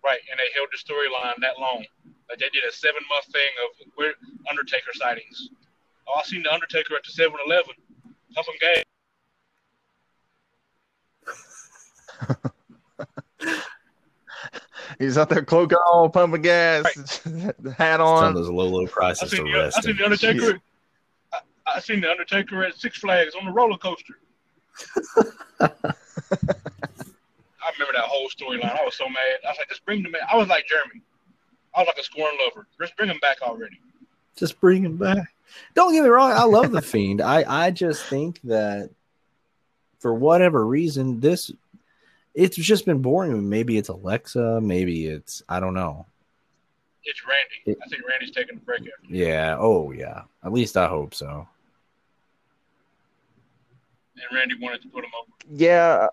[0.04, 0.20] Right?
[0.30, 1.84] And they held the storyline that long.
[2.28, 4.12] Like they did a seven month thing of where
[4.50, 5.48] Undertaker sightings.
[6.08, 7.74] Oh, I seen the Undertaker at the 7-Eleven.
[8.34, 8.82] Pumping gas.
[14.98, 16.82] He's out there cloak on, pumping gas,
[17.24, 18.34] the hat It's on on.
[18.34, 19.82] those low low prices seen, to the, I rest.
[19.82, 20.60] seen the Undertaker.
[21.32, 24.14] I, I seen the Undertaker at Six Flags on the roller coaster.
[27.72, 28.78] I remember that whole storyline.
[28.78, 29.16] I was so mad.
[29.44, 30.22] I was like, just bring them back.
[30.30, 31.00] I was like Jeremy.
[31.74, 32.66] I was like a scorn lover.
[32.80, 33.80] Just bring him back already.
[34.36, 35.34] Just bring him back.
[35.74, 36.32] Don't get me wrong.
[36.32, 37.20] I love the fiend.
[37.20, 38.90] I I just think that
[40.00, 41.50] for whatever reason, this
[42.34, 43.48] it's just been boring.
[43.48, 44.60] Maybe it's Alexa.
[44.60, 46.06] Maybe it's I don't know.
[47.04, 47.80] It's Randy.
[47.82, 48.92] I think Randy's taking a break after.
[49.14, 49.56] Yeah.
[49.58, 50.22] Oh yeah.
[50.44, 51.48] At least I hope so.
[54.16, 55.32] And Randy wanted to put him over.
[55.56, 56.08] Yeah.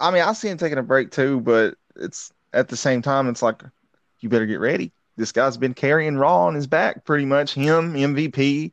[0.00, 3.28] I mean, I see him taking a break too, but it's at the same time,
[3.28, 3.62] it's like
[4.20, 4.92] you better get ready.
[5.16, 7.54] This guy's been carrying Raw on his back pretty much.
[7.54, 8.72] Him, MVP,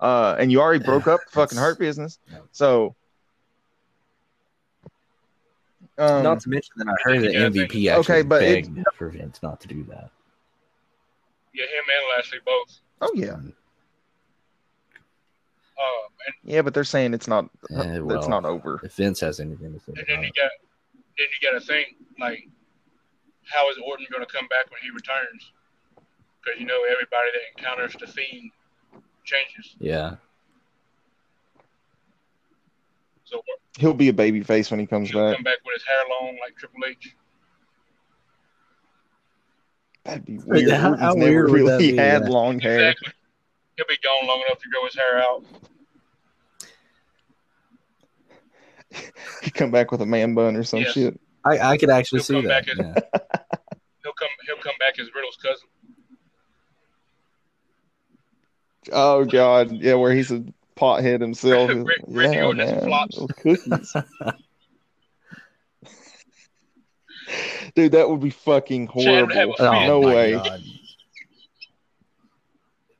[0.00, 2.18] uh, and you already broke up the fucking It's- hurt business.
[2.30, 2.38] yeah.
[2.50, 2.96] So,
[5.98, 9.08] um, not to mention that I heard that MVP actually Okay, but it- begged for
[9.10, 10.10] Vince not to do that.
[11.52, 12.80] Yeah, him and Lashley both.
[13.00, 13.52] oh yeah, Uh, and,
[16.44, 17.44] yeah, but they're saying it's not.
[17.70, 18.80] Eh, it's not over.
[18.82, 20.50] If Vince has anything to say and then about you got
[21.18, 22.48] then you got to think like,
[23.44, 25.52] how is Orton going to come back when he returns?
[26.42, 28.50] Because you know everybody that encounters the Fiend
[29.24, 29.76] changes.
[29.78, 30.16] Yeah.
[33.24, 33.40] So
[33.78, 35.36] He'll be a baby face when he comes he'll back.
[35.36, 37.14] come back with his hair long like Triple H.
[40.04, 40.70] That'd be weird.
[40.70, 42.28] How- how weird would that really be, had yeah.
[42.28, 42.90] long hair.
[42.90, 43.12] Exactly.
[43.76, 45.44] He'll be gone long enough to grow his hair out.
[49.42, 50.92] He come back with a man bun or some Yes.
[50.92, 51.20] shit.
[51.44, 52.68] I, I could actually He'll see that.
[52.68, 52.94] as- yeah.
[54.02, 54.28] He'll come.
[54.46, 55.66] He'll come back as Riddle's cousin.
[58.92, 60.44] Oh god, yeah, where he's a
[60.76, 61.70] pothead himself.
[61.74, 63.18] Rick- Randy yeah, Orton man, flops.
[63.18, 63.94] Oh, cookies.
[67.74, 68.94] Dude, that would be fucking Chad
[69.26, 69.54] would have horrible.
[69.54, 69.66] a fit.
[69.66, 70.32] Oh, no Oh way.
[70.34, 70.62] God.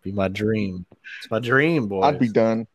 [0.02, 0.86] Be my dream.
[1.20, 2.02] It's my dream, boy.
[2.02, 2.66] I'd be done.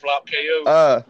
[0.00, 0.64] Flop KO.
[0.70, 1.02] uh,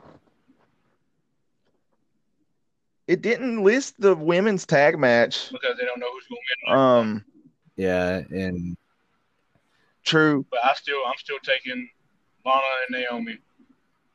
[3.08, 5.50] it didn't list the women's tag match.
[5.50, 6.78] because they don't know who's going to win.
[6.78, 7.24] Um,
[7.76, 8.76] Yeah, and
[10.04, 10.46] true.
[10.50, 11.88] But I still, I'm still taking
[12.44, 13.38] Lana and Naomi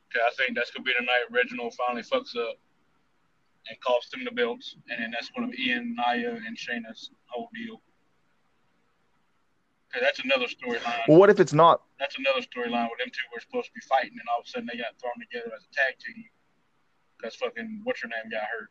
[0.08, 2.56] because I think that's gonna be the night Reginald finally fucks up
[3.70, 7.82] and costs them the belts, and then that's gonna end Nia and Shayna's whole deal.
[9.90, 11.00] Because that's another storyline.
[11.08, 11.82] Well, what if it's not?
[12.00, 14.50] That's another storyline where them two were supposed to be fighting, and all of a
[14.50, 16.26] sudden they got thrown together as a tag team
[17.18, 18.70] because fucking what's your name got hurt.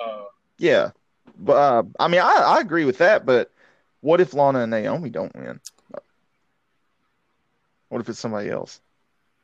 [0.00, 0.24] Uh,
[0.58, 0.90] Yeah,
[1.38, 3.24] but uh, I mean, I, I agree with that.
[3.24, 3.50] But
[4.00, 5.60] what if Lana and Naomi don't win?
[7.88, 8.80] What if it's somebody else?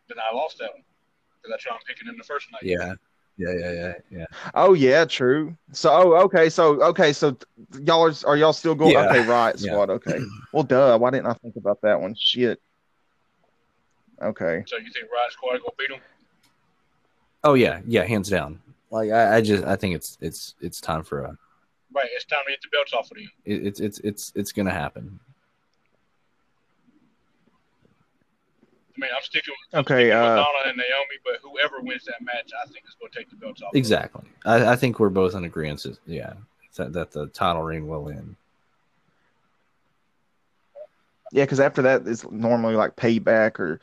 [0.09, 0.83] then I lost that one
[1.43, 2.63] because I'm picking in the first night.
[2.63, 2.95] yeah,
[3.37, 4.27] yeah, yeah, yeah, yeah.
[4.55, 5.57] Oh yeah, true.
[5.73, 7.37] So oh, okay, so okay, so
[7.81, 8.93] y'all are, are y'all still going?
[8.93, 9.07] Yeah.
[9.07, 9.73] Okay, right, Yeah.
[9.73, 9.91] squad.
[9.91, 10.21] Okay.
[10.53, 10.97] Well, duh.
[10.99, 12.15] Why didn't I think about that one?
[12.19, 12.61] Shit.
[14.23, 14.63] Okay.
[14.67, 16.01] So you think Riott Squad gonna beat them?
[17.43, 18.61] Oh yeah, yeah, hands down.
[18.91, 21.39] Like I, I just I think it's it's it's time for a
[21.93, 23.29] Right, it's time to get the belts off of you.
[23.45, 25.19] it, it's it's it's it's gonna happen.
[28.97, 31.81] I mean, I'm sticking with, I'm Okay, sticking with uh, Donna and Naomi, but whoever
[31.81, 33.71] wins that match, I think is going to take the belts off.
[33.75, 34.23] Exactly.
[34.45, 35.85] I, I think we're both in agreement.
[36.07, 36.35] Yeah,
[36.77, 38.37] that, that the title reign will end.
[41.33, 43.81] Yeah, because after that it's normally like payback or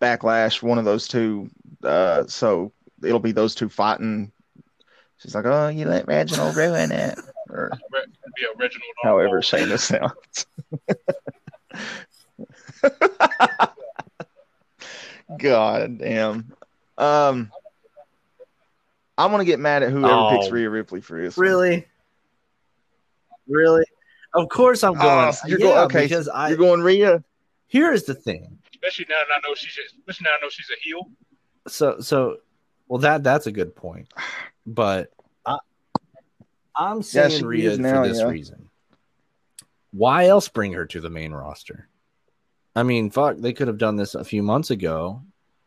[0.00, 1.50] backlash, one of those two.
[1.82, 2.72] Uh, so
[3.02, 4.32] it'll be those two fighting.
[5.18, 7.18] She's like, "Oh, you let Reginald ruin it,"
[7.50, 7.70] or
[8.36, 8.90] be a Reginald.
[9.02, 9.44] however Arnold.
[9.44, 10.46] Shayna sounds.
[15.38, 16.52] God damn.
[16.98, 17.50] Um,
[19.16, 20.50] I'm gonna get mad at whoever picks Oh.
[20.50, 21.36] Rhea Ripley for this.
[21.36, 21.46] one.
[21.46, 21.86] Really?
[23.48, 23.84] Really?
[24.34, 25.28] Of course I'm going.
[25.28, 26.02] Oh, so you're yeah, going okay.
[26.02, 27.22] because I You're going Rhea.
[27.66, 28.58] here is the thing.
[28.72, 31.10] Especially now that I know she's especially now I know she's a heel.
[31.68, 32.38] So so
[32.88, 34.12] well that that's a good point.
[34.66, 35.12] But
[35.46, 35.58] I
[36.76, 38.24] I'm Yeah, saying she Rhea is for this yeah.
[38.28, 38.68] reason.
[39.92, 41.88] Why else bring her to the main roster?
[42.76, 45.22] I mean, fuck, they could have done this a few months ago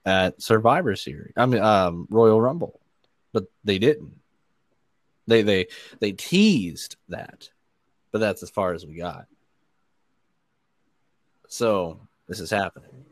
[0.05, 1.33] at Survivor Series.
[1.37, 2.79] I mean, um, Royal Rumble,
[3.33, 4.13] but they didn't.
[5.27, 5.67] They they
[5.99, 7.49] they teased that,
[8.11, 9.27] but that's as far as we got.
[11.49, 13.05] So this is happening.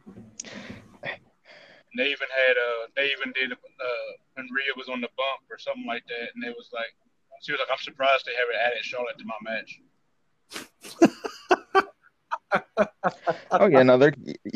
[1.03, 5.41] And they even had uh they even did uh when Rhea was on the bump
[5.49, 6.95] or something like that, and it was like
[7.41, 9.81] she was like, I'm surprised they haven't added Charlotte to my match.
[13.51, 14.13] Oh yeah, no, they're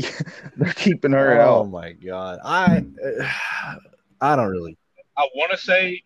[0.58, 1.70] they're keeping her oh out.
[1.70, 3.76] my god, I uh,
[4.22, 4.78] I don't really.
[5.18, 6.02] I want to say,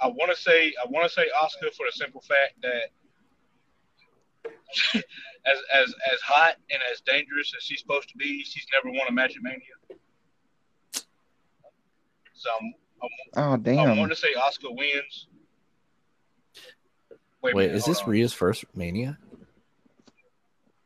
[0.00, 2.90] I want to say, I want to say Asuka for the simple fact that
[5.46, 9.06] as as as hot and as dangerous as she's supposed to be, she's never won
[9.08, 9.60] a match at Mania.
[12.34, 13.08] So I'm, I'm,
[13.52, 15.26] Oh damn, I want to say Asuka wins.
[17.10, 18.10] a Wait, minute, is this on.
[18.10, 19.18] Rhea's first Mania?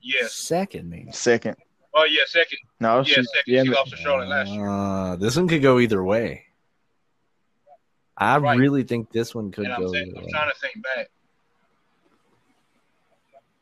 [0.03, 0.33] Yes.
[0.35, 1.13] Second Mania.
[1.13, 1.57] Second.
[1.95, 2.59] Oh yeah, second.
[2.81, 3.55] No, Yeah, she's second.
[3.55, 4.69] yeah, She lost to Charlotte last year.
[4.69, 6.47] Uh, this one could go either way.
[8.17, 8.59] I Right.
[8.59, 10.31] really think this one could And I'm, go saying, either I'm way.
[10.31, 11.11] trying to think back.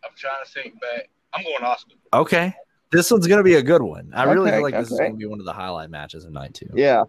[0.05, 1.09] I'm trying to think back.
[1.33, 1.95] I'm going Asuka.
[2.13, 2.55] Okay.
[2.91, 4.11] This one's gonna be a good one.
[4.15, 6.33] I really Okay, feel like this is gonna be one of the highlight matches of
[6.33, 6.69] night two.
[6.75, 7.05] yeah.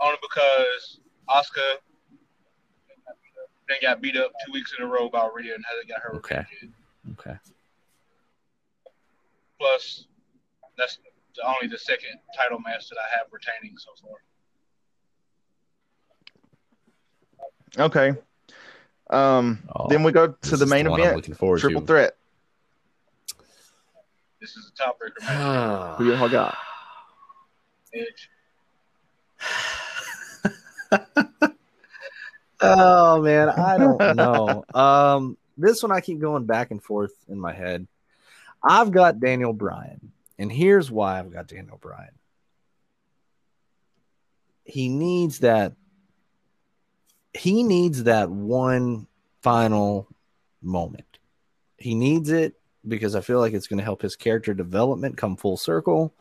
[0.00, 1.76] Only because Asuka
[3.68, 6.14] then got beat up two weeks in a row by Rhea and hasn't got her
[6.16, 6.44] Okay.
[6.62, 6.74] revenge.
[7.18, 7.36] Okay.
[9.58, 10.06] Plus,
[10.76, 10.98] that's
[11.36, 13.90] the, only the second title match that I have retaining so
[17.76, 17.86] far.
[17.86, 18.18] Okay.
[19.10, 19.62] Um.
[19.74, 21.16] Oh, then we go to the is main one I'm event.
[21.16, 21.86] looking forward Triple to.
[21.86, 22.16] threat.
[24.40, 25.98] This is a tiebreaker match.
[25.98, 26.56] Who y'all got?
[27.94, 28.30] Edge.
[32.60, 34.64] oh man, I don't know.
[34.74, 37.86] Um, this one I keep going back and forth in my head.
[38.64, 42.10] I've got Daniel Bryan, and here's why I've got Daniel Bryan.
[44.64, 45.74] He needs that.
[47.34, 49.06] He needs that one
[49.42, 50.08] final
[50.62, 51.18] moment.
[51.76, 52.54] He needs it
[52.86, 56.14] because I feel like it's going to help his character development come full circle.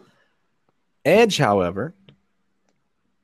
[1.06, 1.94] Edge, however,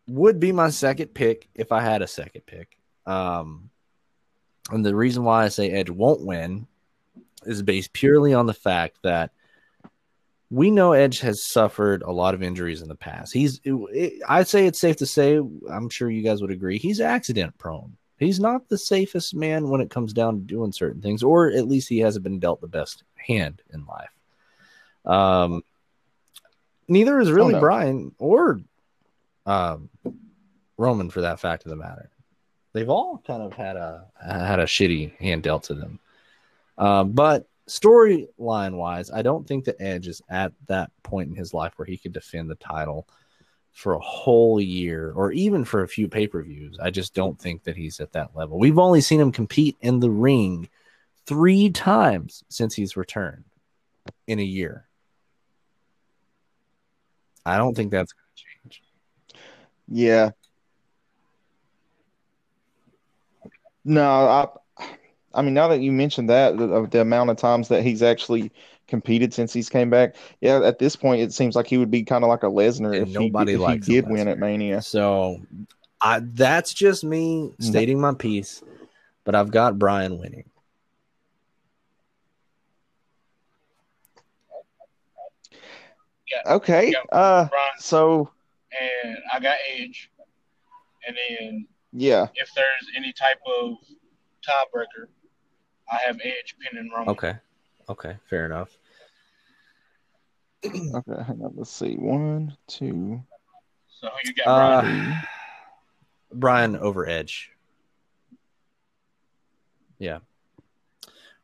[0.07, 2.77] would be my second pick if I had a second pick.
[3.05, 3.69] Um,
[4.71, 6.67] and the reason why I say Edge won't win
[7.45, 9.31] is based purely on the fact that
[10.51, 13.31] we know Edge has suffered a lot of injuries in the past.
[13.33, 16.77] He's, it, it- I'd say it's safe to say, I'm sure you guys would agree,
[16.79, 17.95] he's accident prone.
[18.17, 21.67] He's not the safest man when it comes down to doing certain things, or at
[21.69, 24.09] least he hasn't been dealt the best hand in life.
[25.05, 25.63] Um,
[26.89, 27.59] neither is really no.
[27.61, 28.59] Bryan or
[29.45, 29.89] um,
[30.77, 32.09] Roman for that fact of the matter.
[32.73, 35.99] They've all kind of had a had a shitty hand dealt to them.
[36.79, 41.53] Uh, but storyline wise, I don't think that Edge is at that point in his
[41.53, 43.07] life where he could defend the title
[43.73, 46.79] for a whole year or even for a few pay per views.
[46.81, 48.57] I just don't think that he's at that level.
[48.57, 50.69] We've only seen him compete in the ring
[51.25, 53.43] three times since he's returned
[54.25, 54.85] in a year.
[57.45, 58.83] I don't think that's going to change.
[59.87, 60.31] Yeah.
[63.85, 64.47] No, I.
[65.33, 68.51] I mean, now that you mentioned that, the, the amount of times that he's actually
[68.87, 72.03] competed since he's came back, yeah, at this point, it seems like he would be
[72.03, 74.27] kind of like a Lesnar And if he, nobody if he likes a did win
[74.27, 74.81] at Mania.
[74.81, 75.41] So
[76.01, 78.63] I that's just me stating my piece,
[79.23, 80.49] but I've got Bryan winning.
[86.45, 86.91] Okay.
[86.91, 87.17] Yeah.
[87.17, 87.47] Uh.
[87.49, 88.31] Brian So
[89.03, 90.11] and I got Edge.
[91.07, 92.27] And then yeah.
[92.35, 93.77] if there's any type of
[94.47, 95.07] tiebreaker,
[95.91, 97.09] I have Edge pinning Roman.
[97.09, 97.35] Okay.
[97.89, 98.69] Okay, fair enough.
[100.65, 101.23] Okay.
[101.25, 101.53] Hang on.
[101.55, 101.95] Let's see.
[101.95, 103.23] One, two.
[103.87, 105.11] So who you got, Brian?
[105.11, 105.21] Uh,
[106.33, 107.51] Bryan over Edge.
[109.99, 110.19] Yeah.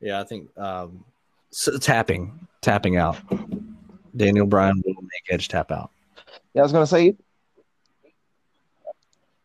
[0.02, 1.06] Yeah, I think um
[1.52, 3.18] so tapping tapping out.
[4.16, 5.92] Daniel Bryan will make Edge tap out.
[6.54, 7.16] Yeah, I was gonna say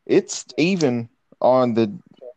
[0.06, 1.08] it's even
[1.40, 1.92] on the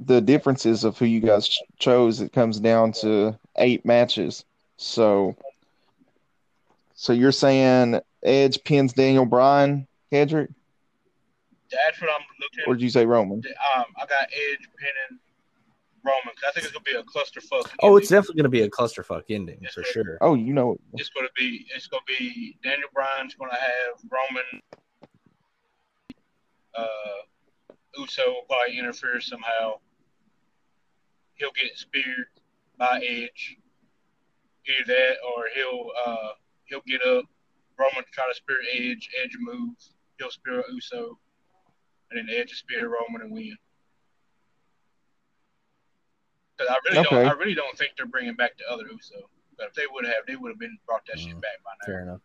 [0.05, 2.21] the differences of who you guys ch- chose.
[2.21, 4.45] It comes down to eight matches.
[4.77, 5.35] So,
[6.95, 10.49] so you're saying Edge pins Daniel Bryan, Kendrick,
[11.71, 12.63] That's what I'm looking.
[12.67, 13.41] or did you say Roman?
[13.75, 15.19] Um, I got Edge pinning
[16.05, 17.71] Roman 'cause I think it's gonna be a clusterfuck.
[17.81, 19.91] Oh, it's definitely going to be a clusterfuck ending Yes, for sir.
[20.03, 20.17] sure.
[20.21, 24.61] Oh, you know, It's gonna be it's gonna be Daniel Bryan's gonna have Roman.
[26.75, 26.87] Uh,
[27.97, 29.79] Uso will probably interfere somehow.
[31.43, 32.27] He'll get speared
[32.77, 33.57] by Edge.
[34.65, 36.29] Either that, or he'll uh
[36.63, 37.25] he'll get up.
[37.77, 39.09] Roman try to spear Edge.
[39.21, 39.91] Edge moves.
[40.19, 41.19] He'll spear Uso,
[42.11, 43.57] and then Edge will spear Roman and win.
[46.55, 47.09] Because I really Okay.
[47.23, 49.29] don't, I really don't think they're bringing back the other Uso.
[49.57, 51.41] But if they would have, they would have been brought that shit Mm.
[51.41, 51.85] back by now.
[51.93, 52.21] Fair enough.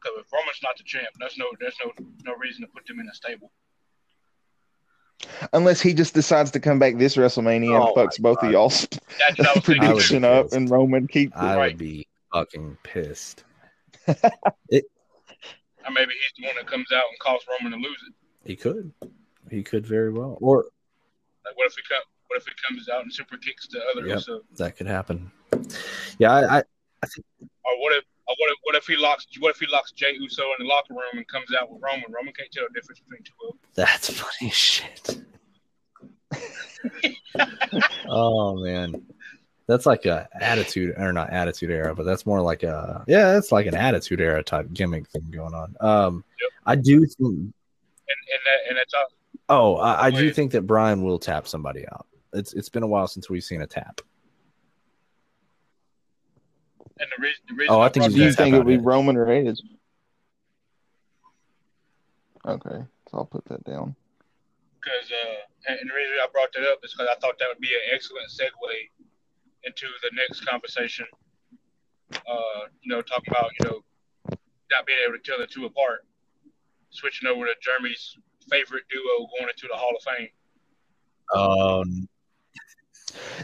[0.00, 1.92] Because if Roman's not the champ, there's no there's no
[2.22, 3.50] no reason to put them in a stable.
[5.52, 8.86] Unless he just decides to come back this WrestleMania Oh and fucks both of y'all's
[9.18, 9.84] That's what I was thinking.
[9.84, 11.36] I would prediction up, and Roman keep.
[11.36, 11.68] I Right.
[11.72, 13.44] would be fucking pissed.
[15.86, 18.14] Or maybe he's the one that comes out and causes Roman to lose it.
[18.48, 18.90] He could.
[19.50, 20.38] He could very well.
[20.40, 20.64] Or
[21.44, 24.06] Like what if he come, what if he comes out and super kicks the other
[24.06, 24.16] Yep.
[24.16, 24.40] Uso?
[24.56, 25.30] that could happen.
[26.18, 26.62] Yeah, I, I
[27.02, 30.12] Or what if or what if what if he locks what if he locks Jay
[30.18, 32.04] Uso in the locker room and comes out with Roman?
[32.10, 33.58] Roman can't tell the difference between two of them.
[33.74, 35.18] that's funny shit.
[38.08, 39.04] oh man.
[39.66, 43.50] That's like a attitude or not attitude era, but that's more like a yeah, that's
[43.50, 45.74] like an attitude era type gimmick thing going on.
[45.80, 46.50] Um Yep.
[46.66, 47.52] I do think And
[48.08, 49.06] and that and that's all.
[49.48, 52.06] oh, I, I do think that Brian will tap somebody out.
[52.34, 54.00] It's it's been a while since we've seen a tap.
[57.00, 58.76] And the the reason Oh, I I think brought Do you think it'll be.
[58.78, 59.60] Roman or Edge?
[62.46, 63.94] Okay, so I'll put that down.
[64.80, 67.48] because uh, and and the reason I brought that up is because I thought that
[67.48, 68.90] would be an excellent segue
[69.64, 71.06] into the next conversation.
[72.12, 73.80] Uh, you know, talking about you know
[74.70, 76.04] not being able to tell the two apart,
[76.90, 78.16] switching over to Jeremy's
[78.50, 80.28] favorite duo going into the Hall of Fame.
[81.34, 82.08] Um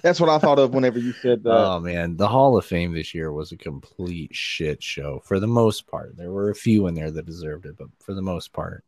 [0.03, 1.51] That's what I thought of whenever you said that.
[1.51, 5.47] Oh man, the Hall of Fame this year was a complete shit show for the
[5.47, 6.17] most part.
[6.17, 8.85] There were a few in there that deserved it, but for the most part,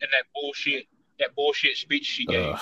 [0.00, 0.86] And that bullshit,
[1.18, 2.54] that bullshit speech she gave.
[2.54, 2.60] ugh.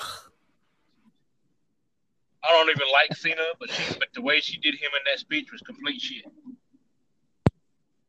[2.45, 5.19] I don't even like Cena, but she, but the way she did him in that
[5.19, 6.25] speech was complete shit.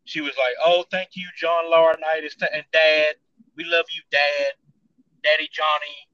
[0.05, 3.15] She was like, "Oh, thank you, John Laurinaitis and Dad.
[3.55, 4.53] We love you, Dad,
[5.23, 6.07] Daddy Johnny,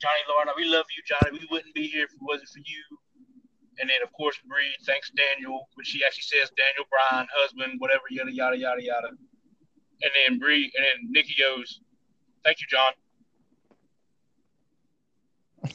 [0.00, 0.56] Johnny Laurinaitis.
[0.56, 1.38] We love you, Johnny.
[1.38, 2.82] We wouldn't be here if it wasn't for you."
[3.78, 8.04] And then, of course, Brie thanks Daniel, which she actually says Daniel Bryan, husband, whatever,
[8.10, 9.08] yada yada yada yada.
[9.08, 11.80] And then Brie, and then Nikki goes,
[12.44, 12.92] "Thank you, John."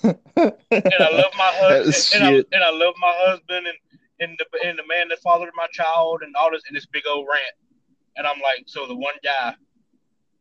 [0.04, 3.78] and I love my husband, and, I, and I love my husband, and
[4.20, 7.04] and the and the man that fathered my child, and all this, and this big
[7.08, 7.56] old rant.
[8.18, 9.56] And I'm like, so the one guy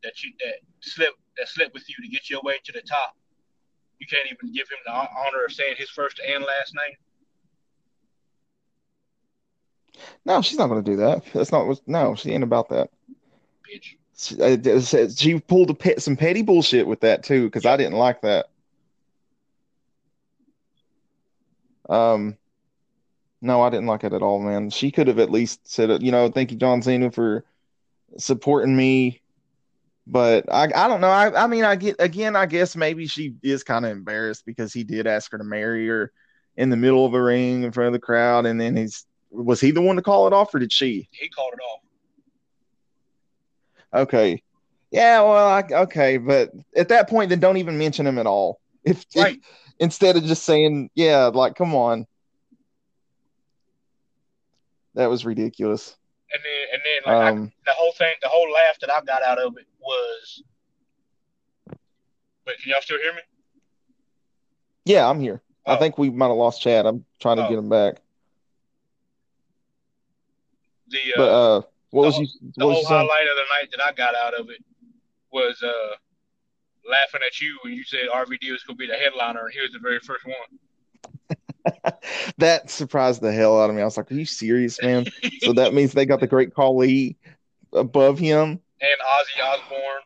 [0.03, 3.17] that you that slept that slipped with you to get your way to the top,
[4.01, 6.97] you can't even give him the honor of saying his first and last name.
[10.25, 11.23] No, she's not going to do that.
[11.33, 11.81] That's not what.
[11.87, 12.91] No, she ain't about that.
[13.71, 13.97] Bitch.
[14.17, 17.99] She, I- she pulled a pet, some petty bullshit with that too, because I didn't
[17.99, 18.47] like that.
[21.89, 22.37] Um,
[23.41, 24.71] no, I didn't like it at all, man.
[24.71, 27.45] She could have at least said, you know, thank you, John Cena, for
[28.19, 29.23] supporting me.
[30.11, 31.09] But I, I don't know.
[31.09, 32.35] I, I mean, I get again.
[32.35, 35.87] I guess maybe she is kind of embarrassed because he did ask her to marry
[35.87, 36.11] her
[36.57, 39.61] in the middle of a ring in front of the crowd, and then he's was
[39.61, 41.09] he the one to call it off, or did she?
[41.13, 41.81] He called it off.
[44.03, 44.43] Okay.
[44.91, 48.59] Yeah, well, I, okay, but at that point, then don't even mention him at all.
[48.83, 49.39] If, if-
[49.79, 52.09] instead of just saying, yeah, like, come on,
[54.95, 55.97] that was ridiculous.
[56.33, 59.01] And then and then like I, Um, the whole thing, the whole laugh that I
[59.03, 60.43] got out of it was.
[62.45, 63.21] But can y'all still hear me?
[64.85, 65.43] yeah, I'm here.
[65.67, 65.79] I Oh.
[65.79, 66.87] think we might have lost Chad.
[66.87, 67.49] I'm trying to Oh.
[67.49, 67.97] get him back.
[70.89, 71.61] The uh, But uh,
[71.91, 72.29] what the was whole- you?
[72.57, 74.65] the What was whole highlight of the night that I got out of it
[75.33, 75.95] was uh
[76.91, 79.71] laughing at you when you said RVD was gonna be the headliner, and he was
[79.73, 80.35] the very first one.
[82.39, 83.83] that surprised the hell out of me.
[83.83, 85.07] I was like, "Are you serious, man?"
[85.43, 87.17] so that means they got the great Khali
[87.73, 88.61] above him.
[88.81, 90.03] And Ozzy Osbourne.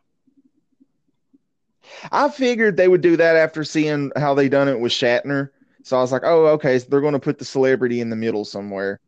[2.11, 5.49] I figured they would do that after seeing how they done it with Shatner.
[5.83, 8.15] So I was like, "Oh, okay, so they're going to put the celebrity in the
[8.15, 8.99] middle somewhere."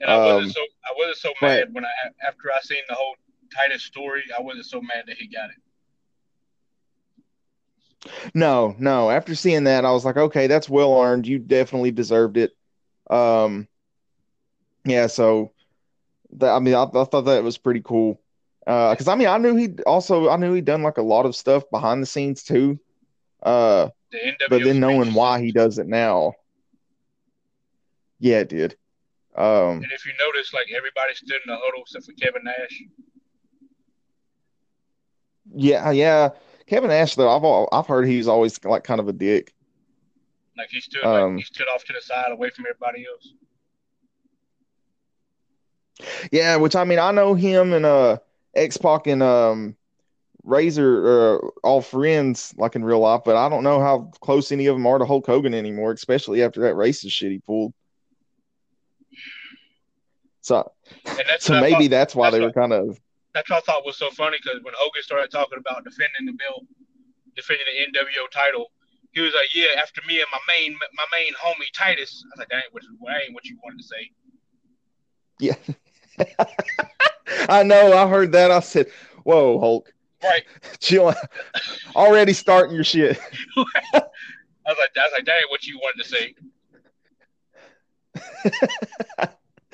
[0.00, 1.90] And I Um, wasn't so I wasn't so but- mad when I
[2.26, 3.14] after I seen the whole
[3.54, 4.22] Titus story.
[4.36, 5.56] I wasn't so mad that he got it.
[8.34, 9.10] No, no.
[9.10, 11.26] After seeing that, I was like, okay, that's well earned.
[11.26, 12.56] You definitely deserved it.
[13.08, 13.68] Um,
[14.84, 15.06] yeah.
[15.06, 15.52] So,
[16.32, 18.20] that, I mean, I, I thought that was pretty cool.
[18.66, 21.26] Uh, because I mean, I knew he also, I knew he'd done like a lot
[21.26, 22.78] of stuff behind the scenes too.
[23.42, 26.34] Uh, The but then knowing why he does it now,
[28.20, 28.76] yeah, it did.
[29.34, 32.82] Um, And if you notice, like everybody stood in the huddle except for Kevin Nash.
[35.54, 36.30] yeah, yeah.
[36.66, 39.52] Kevin Nash, though, I've al- I've heard he's always like kind of a dick.
[40.56, 43.32] Like he stood Um, like he stood off to the side away from everybody else.
[46.30, 48.18] Yeah, which I mean, I know him and uh
[48.54, 49.76] X Pac and um
[50.44, 54.66] Razor uh all friends like in real life, but I don't know how close any
[54.66, 57.72] of them are to Hulk Hogan anymore, especially after that racist shit he pulled.
[60.40, 60.68] So,
[61.06, 62.98] And that's so maybe thought- that's why that's they were kind of
[63.34, 66.32] that's what I thought was so funny because when Hogan started talking about defending the
[66.32, 66.64] belt,
[67.34, 68.72] defending the NWO title,
[69.12, 72.38] he was like, "Yeah, after me and my main my main homie Titus." I was
[72.40, 74.10] like, "That ain't what that ain't what you wanted to say."
[75.38, 75.54] yeah.
[77.48, 78.50] I know, I heard that.
[78.50, 78.86] I said,
[79.24, 80.44] "Whoa, Hulk, Right?
[80.80, 81.14] chill,
[81.96, 83.18] already starting your shit."
[83.56, 84.02] I
[84.70, 86.34] was like, "I was like, ain't what you wanted to say."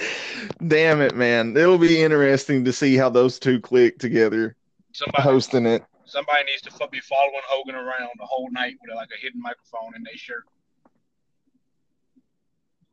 [0.67, 1.57] Damn it, man!
[1.57, 4.57] It'll be interesting to see how those two click together
[4.93, 5.85] Somebody hosting it.
[6.05, 9.95] somebody needs to be following Hogan around the whole night with like a hidden microphone
[9.97, 10.45] in their shirt.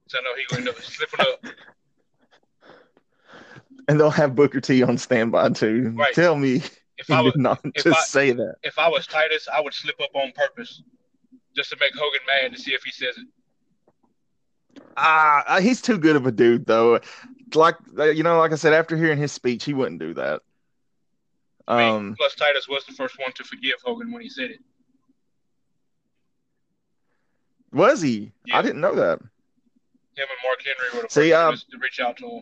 [0.07, 1.45] So I know he end up slipping up.
[3.88, 5.93] And they'll have Booker T on standby too.
[5.95, 6.13] Right.
[6.13, 6.61] Tell me
[6.97, 8.55] If I was not just I- say that.
[8.63, 10.81] if I was Titus, I would slip up on purpose
[11.55, 14.81] just to make Hogan mad to see if he says it.
[14.97, 16.99] Ah, uh, he's too good of a dude, though.
[17.53, 20.41] Like uh, you know, like I said, after hearing his speech, he wouldn't do that.
[21.67, 24.59] Um, plus Titus was the first one to forgive Hogan when he said it.
[27.71, 28.31] was he?
[28.45, 28.57] Yeah.
[28.57, 29.19] I didn't know that.
[29.19, 32.41] Him and Mark Henry were the See, first um, ones to reach out to him.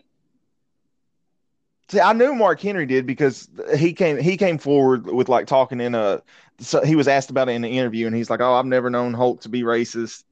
[1.88, 5.80] See, I knew Mark Henry did because he came he came forward with like talking
[5.80, 6.22] in a.
[6.58, 8.88] So he was asked about it in an interview, and he's like, "Oh, I've never
[8.88, 10.24] known Hulk to be racist."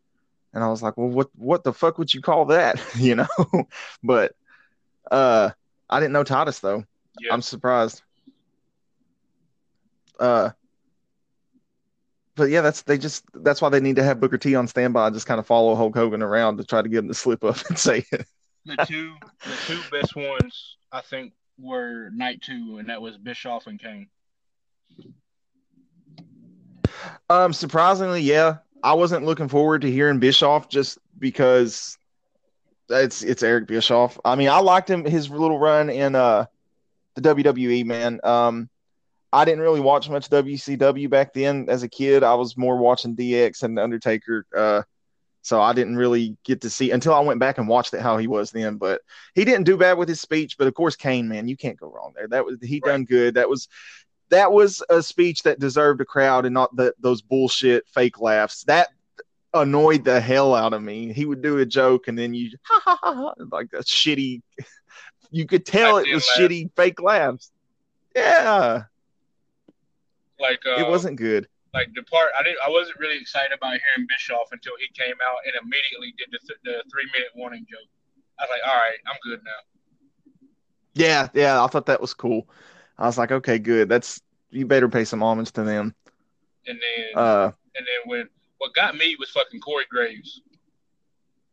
[0.54, 3.26] And I was like, "Well, what what the fuck would you call that?" you know,
[4.02, 4.34] but
[5.10, 5.50] uh,
[5.90, 6.84] I didn't know Titus though.
[7.20, 7.34] Yeah.
[7.34, 8.02] I'm surprised.
[10.18, 10.50] Uh,
[12.34, 15.10] but yeah, that's they just that's why they need to have Booker T on standby,
[15.10, 17.58] just kind of follow Hulk Hogan around to try to get him to slip up
[17.68, 18.26] and say it.
[18.64, 23.66] The two the two best ones I think were night two, and that was Bischoff
[23.66, 24.08] and Kane.
[27.30, 31.96] Um, surprisingly, yeah, I wasn't looking forward to hearing Bischoff just because
[32.88, 34.18] it's it's Eric Bischoff.
[34.24, 36.46] I mean, I liked him his little run in uh
[37.14, 38.20] the WWE man.
[38.24, 38.68] Um,
[39.32, 42.22] I didn't really watch much WCW back then as a kid.
[42.22, 44.46] I was more watching DX and Undertaker.
[44.54, 44.82] Uh,
[45.42, 48.16] so I didn't really get to see until I went back and watched it how
[48.16, 48.76] he was then.
[48.76, 49.02] But
[49.34, 50.56] he didn't do bad with his speech.
[50.56, 52.28] But of course, Kane, man, you can't go wrong there.
[52.28, 53.34] That was he done good.
[53.34, 53.68] That was
[54.30, 58.62] that was a speech that deserved a crowd and not the, those bullshit fake laughs.
[58.64, 58.88] That
[59.52, 61.12] annoyed the hell out of me.
[61.12, 64.42] He would do a joke and then you ha ha ha, ha like a shitty.
[65.30, 66.50] You could tell it was laugh.
[66.50, 67.50] shitty fake laughs.
[68.14, 68.82] Yeah,
[70.38, 71.48] Like uh, it wasn't good.
[71.74, 75.14] Like the part I didn't I wasn't really excited about hearing Bischoff until he came
[75.24, 77.88] out and immediately did the, th- the three minute warning joke.
[78.38, 79.60] I was like, all right, I'm good now.
[80.94, 82.48] Yeah, yeah, I thought that was cool.
[82.98, 83.88] I was like, okay, good.
[83.88, 84.20] That's
[84.50, 85.94] you better pay some homage to them.
[86.66, 90.42] And then Uh, and then when what got me was fucking Corey Graves.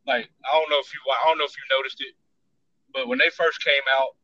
[0.05, 2.13] Like I don't know if you I don't know if you noticed it,
[2.93, 4.15] but when they first came out,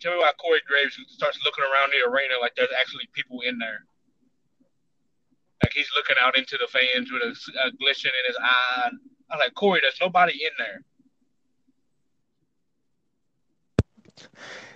[0.00, 3.58] tell me why Corey Graves starts looking around the arena like there's actually people in
[3.58, 3.86] there.
[5.64, 8.90] Like he's looking out into the fans with a, a glisten in his eye.
[9.30, 10.82] I was like, Corey, there's nobody in there.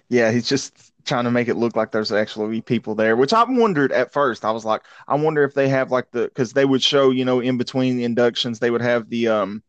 [0.08, 3.44] yeah, he's just trying to make it look like there's actually people there, which I
[3.44, 4.46] wondered at first.
[4.46, 7.26] I was like, I wonder if they have like the because they would show, you
[7.26, 9.62] know, in between the inductions, they would have the um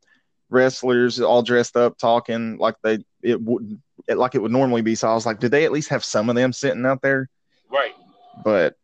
[0.49, 4.95] wrestlers all dressed up talking like they it wouldn't it, like it would normally be.
[4.95, 7.29] So I was like, did they at least have some of them sitting out there?
[7.69, 7.93] Right.
[8.43, 8.77] But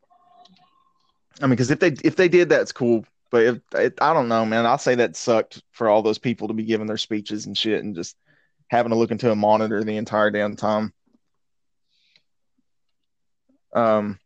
[1.41, 3.05] I mean, because if they if they did, that's cool.
[3.31, 6.47] But if it, I don't know, man, I'll say that sucked for all those people
[6.47, 8.15] to be giving their speeches and shit and just
[8.69, 10.93] having to look into a monitor the entire damn time.
[13.73, 14.19] Um,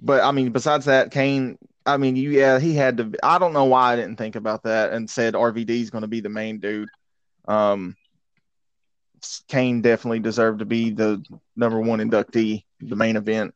[0.00, 1.58] but I mean, besides that, Kane.
[1.88, 3.12] I mean, you yeah, he had to.
[3.22, 6.08] I don't know why I didn't think about that and said RVD is going to
[6.08, 6.88] be the main dude.
[7.46, 7.94] Um,
[9.48, 11.24] Kane definitely deserved to be the
[11.54, 13.54] number one inductee, the main event.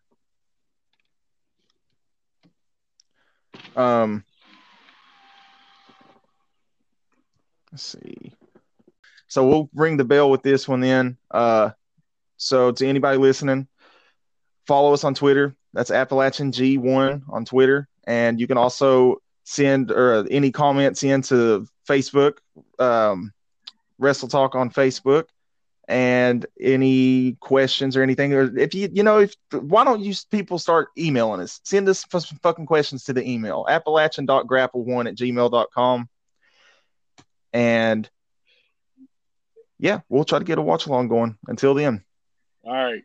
[3.81, 4.24] Um,
[7.72, 8.35] let's see.
[9.28, 11.16] So we'll ring the bell with this one then.
[11.31, 11.70] Uh,
[12.37, 13.68] so to anybody listening,
[14.66, 15.55] follow us on Twitter.
[15.72, 17.89] That's Appalachian G1 on Twitter.
[18.05, 22.39] And you can also send or any comments into Facebook,
[22.78, 23.33] um,
[23.99, 25.24] Wrestle Talk on Facebook,
[25.91, 28.32] and any questions or anything.
[28.32, 31.61] Or if you, you know, if why don't you people start emailing us?
[31.64, 36.09] Send us some fucking questions to the email appalachian.grapple1 at gmail.com.
[37.53, 38.09] And
[39.80, 41.36] yeah, we'll try to get a watch along going.
[41.49, 42.05] Until then.
[42.62, 43.03] All right.